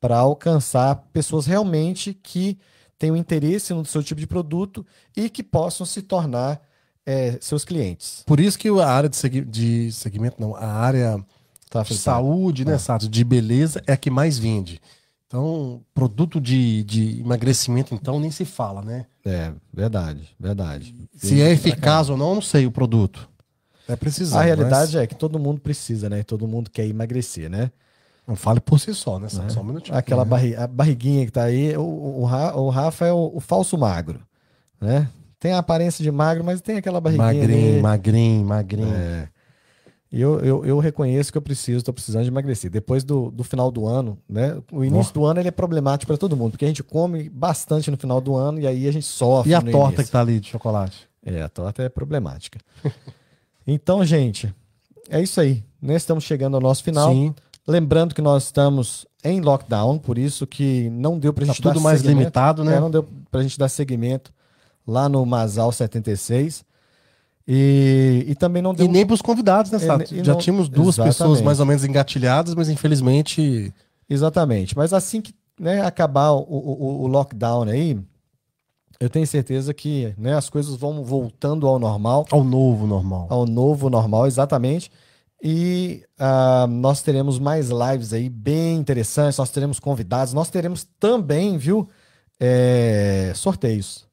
Para 0.04 0.18
alcançar 0.18 0.96
pessoas 1.14 1.46
realmente 1.46 2.12
que 2.12 2.58
tenham 2.98 3.16
interesse 3.16 3.72
no 3.72 3.86
seu 3.86 4.02
tipo 4.02 4.20
de 4.20 4.26
produto 4.26 4.84
e 5.16 5.30
que 5.30 5.42
possam 5.42 5.86
se 5.86 6.02
tornar 6.02 6.60
é, 7.06 7.38
seus 7.40 7.64
clientes. 7.64 8.22
Por 8.26 8.38
isso 8.38 8.58
que 8.58 8.68
a 8.68 8.86
área 8.86 9.08
de, 9.08 9.16
segui- 9.16 9.40
de 9.46 9.90
segmento, 9.92 10.36
não, 10.38 10.54
a 10.54 10.66
área 10.66 11.16
de 11.16 11.70
Tráfego 11.70 11.98
pago. 12.00 12.18
saúde, 12.26 12.66
né, 12.66 12.76
Sato, 12.76 13.08
de 13.08 13.24
beleza 13.24 13.82
é 13.86 13.94
a 13.94 13.96
que 13.96 14.10
mais 14.10 14.38
vende. 14.38 14.78
Então, 15.26 15.80
produto 15.94 16.38
de, 16.38 16.84
de 16.84 17.20
emagrecimento, 17.20 17.94
então, 17.94 18.20
nem 18.20 18.30
se 18.30 18.44
fala, 18.44 18.82
né? 18.82 19.06
É, 19.24 19.52
verdade, 19.72 20.36
verdade. 20.38 20.94
Se 21.16 21.40
é 21.40 21.50
eficaz 21.50 22.10
ou 22.10 22.16
não, 22.18 22.28
eu 22.28 22.34
não 22.34 22.42
sei 22.42 22.66
o 22.66 22.70
produto. 22.70 23.26
É 23.88 23.96
precisar. 23.96 24.40
A 24.40 24.42
realidade 24.42 24.98
é 24.98 25.06
que 25.06 25.14
todo 25.14 25.38
mundo 25.38 25.62
precisa, 25.62 26.10
né? 26.10 26.22
Todo 26.22 26.46
mundo 26.46 26.70
quer 26.70 26.86
emagrecer, 26.86 27.48
né? 27.48 27.70
Não 28.26 28.36
fale 28.36 28.58
por 28.60 28.80
si 28.80 28.94
só, 28.94 29.18
né? 29.18 29.28
Sato? 29.28 29.44
Né? 29.44 29.50
Só 29.50 29.60
um 29.60 29.64
minutinho. 29.64 29.96
Aquela 29.96 30.24
né? 30.24 30.30
barri- 30.30 30.56
a 30.56 30.66
barriguinha 30.66 31.26
que 31.26 31.32
tá 31.32 31.44
aí, 31.44 31.76
o, 31.76 31.82
o, 31.82 32.20
o 32.22 32.24
Ra- 32.24 32.56
o 32.56 32.70
Rafa 32.70 33.06
é 33.06 33.12
o, 33.12 33.32
o 33.34 33.40
falso 33.40 33.76
magro, 33.76 34.20
né? 34.80 35.08
Tem 35.38 35.52
a 35.52 35.58
aparência 35.58 36.02
de 36.02 36.10
magro, 36.10 36.42
mas 36.42 36.62
tem 36.62 36.76
aquela 36.78 37.00
barriguinha 37.02 37.26
Magrinho, 37.34 37.72
ali. 37.74 37.82
magrinho, 37.82 38.46
magrinho. 38.46 38.94
É. 38.94 39.28
E 40.10 40.20
eu, 40.20 40.38
eu, 40.40 40.64
eu 40.64 40.78
reconheço 40.78 41.32
que 41.32 41.36
eu 41.36 41.42
preciso, 41.42 41.78
estou 41.78 41.92
precisando 41.92 42.22
de 42.22 42.28
emagrecer. 42.28 42.70
Depois 42.70 43.02
do, 43.04 43.30
do 43.32 43.42
final 43.44 43.70
do 43.70 43.84
ano, 43.86 44.16
né? 44.28 44.56
O 44.72 44.84
início 44.84 45.12
do 45.12 45.26
ano 45.26 45.40
ele 45.40 45.48
é 45.48 45.50
problemático 45.50 46.06
para 46.06 46.16
todo 46.16 46.36
mundo, 46.36 46.52
porque 46.52 46.64
a 46.64 46.68
gente 46.68 46.82
come 46.84 47.28
bastante 47.28 47.90
no 47.90 47.96
final 47.96 48.20
do 48.20 48.34
ano 48.36 48.60
e 48.60 48.66
aí 48.66 48.86
a 48.88 48.92
gente 48.92 49.04
sofre. 49.04 49.50
E 49.50 49.54
a 49.54 49.60
torta 49.60 49.88
início. 49.96 50.04
que 50.04 50.10
tá 50.10 50.20
ali 50.20 50.38
de 50.40 50.48
chocolate? 50.48 51.08
É, 51.26 51.42
a 51.42 51.48
torta 51.48 51.82
é 51.82 51.88
problemática. 51.88 52.58
então, 53.66 54.04
gente, 54.04 54.54
é 55.10 55.20
isso 55.20 55.40
aí. 55.40 55.62
Nós 55.82 55.96
estamos 55.96 56.24
chegando 56.24 56.54
ao 56.54 56.60
nosso 56.60 56.82
final. 56.84 57.12
Sim. 57.12 57.34
Lembrando 57.66 58.14
que 58.14 58.20
nós 58.22 58.44
estamos 58.44 59.06
em 59.22 59.40
lockdown, 59.40 59.98
por 59.98 60.18
isso 60.18 60.46
que 60.46 60.90
não 60.90 61.18
deu 61.18 61.32
pra 61.32 61.46
Tá 61.46 61.52
gente 61.52 61.62
tudo 61.62 61.74
dar 61.74 61.80
mais 61.80 62.00
segmento. 62.00 62.18
limitado, 62.18 62.64
né? 62.64 62.76
É, 62.76 62.80
não 62.80 62.90
deu 62.90 63.06
pra 63.30 63.42
gente 63.42 63.58
dar 63.58 63.68
segmento 63.68 64.30
lá 64.86 65.08
no 65.08 65.24
Masal 65.24 65.72
76. 65.72 66.64
E, 67.46 68.24
e 68.28 68.34
também 68.34 68.62
não 68.62 68.74
deu. 68.74 68.86
E 68.86 68.88
nem 68.88 69.06
pros 69.06 69.20
convidados, 69.22 69.70
né, 69.70 69.78
Sato? 69.78 70.14
Já 70.24 70.32
não- 70.32 70.38
tínhamos 70.40 70.68
duas 70.68 70.94
Exatamente. 70.96 71.16
pessoas 71.16 71.40
mais 71.42 71.60
ou 71.60 71.66
menos 71.66 71.84
engatilhadas, 71.84 72.54
mas 72.54 72.68
infelizmente 72.68 73.72
Exatamente. 74.08 74.76
Mas 74.76 74.92
assim 74.92 75.22
que 75.22 75.34
né, 75.58 75.80
acabar 75.80 76.32
o, 76.32 76.40
o- 76.42 77.02
o 77.04 77.06
lockdown 77.06 77.62
aí, 77.64 77.98
eu 79.00 79.08
tenho 79.08 79.26
certeza 79.26 79.72
que 79.72 80.14
né, 80.18 80.34
as 80.34 80.50
coisas 80.50 80.76
vão 80.76 81.02
voltando 81.02 81.66
ao 81.66 81.78
normal. 81.78 82.26
ao 82.30 82.44
novo 82.44 82.86
normal. 82.86 83.26
ao 83.30 83.46
novo 83.46 83.88
normal, 83.88 84.26
exatamente. 84.26 84.90
E 85.46 86.02
ah, 86.18 86.66
nós 86.70 87.02
teremos 87.02 87.38
mais 87.38 87.68
lives 87.68 88.14
aí 88.14 88.30
bem 88.30 88.76
interessantes, 88.78 89.36
nós 89.38 89.50
teremos 89.50 89.78
convidados, 89.78 90.32
nós 90.32 90.48
teremos 90.48 90.88
também, 90.98 91.58
viu, 91.58 91.86
é, 92.40 93.30
sorteios. 93.34 94.06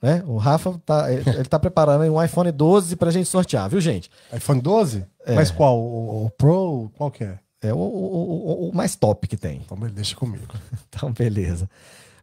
Né? 0.00 0.22
O 0.26 0.36
Rafa 0.38 0.80
tá, 0.86 1.12
ele 1.12 1.28
ele 1.28 1.44
tá 1.44 1.58
preparando 1.58 2.02
aí 2.02 2.08
um 2.10 2.22
iPhone 2.22 2.50
12 2.52 2.96
pra 2.96 3.10
gente 3.10 3.28
sortear, 3.28 3.68
viu, 3.68 3.80
gente? 3.80 4.10
iPhone 4.32 4.60
12? 4.62 5.04
É. 5.26 5.34
Mas 5.34 5.50
qual? 5.50 5.78
O, 5.78 6.24
o 6.26 6.30
Pro? 6.30 6.90
Qual 6.96 7.10
que 7.10 7.24
é? 7.24 7.38
É 7.60 7.74
o, 7.74 7.76
o- 7.76 8.68
o- 8.70 8.74
mais 8.74 8.94
top 8.94 9.26
que 9.26 9.36
tem. 9.36 9.60
Então, 9.64 9.76
deixa 9.90 10.14
comigo. 10.16 10.46
Então, 10.88 11.12
beleza. 11.12 11.68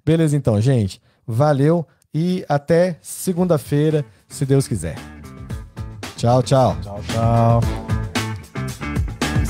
Beleza, 0.06 0.36
então, 0.36 0.60
gente. 0.60 1.00
Valeu 1.28 1.86
e 2.14 2.44
até 2.50 2.98
segunda-feira, 3.02 4.04
se 4.30 4.46
Deus 4.46 4.68
quiser. 4.68 4.96
Tchau, 6.16 6.42
tchau. 6.42 6.76
Tchau, 6.82 7.02
tchau. 7.04 7.95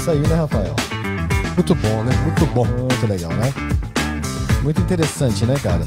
Isso 0.05 0.11
aí, 0.11 0.19
né, 0.19 0.35
Rafael? 0.35 0.75
Muito 1.55 1.73
bom, 1.73 2.03
né? 2.03 2.15
Muito 2.21 2.45
bom. 2.53 2.63
Muito 2.63 3.07
legal, 3.07 3.31
né? 3.33 3.51
Muito 4.61 4.79
interessante, 4.79 5.47
né, 5.47 5.55
cara? 5.57 5.81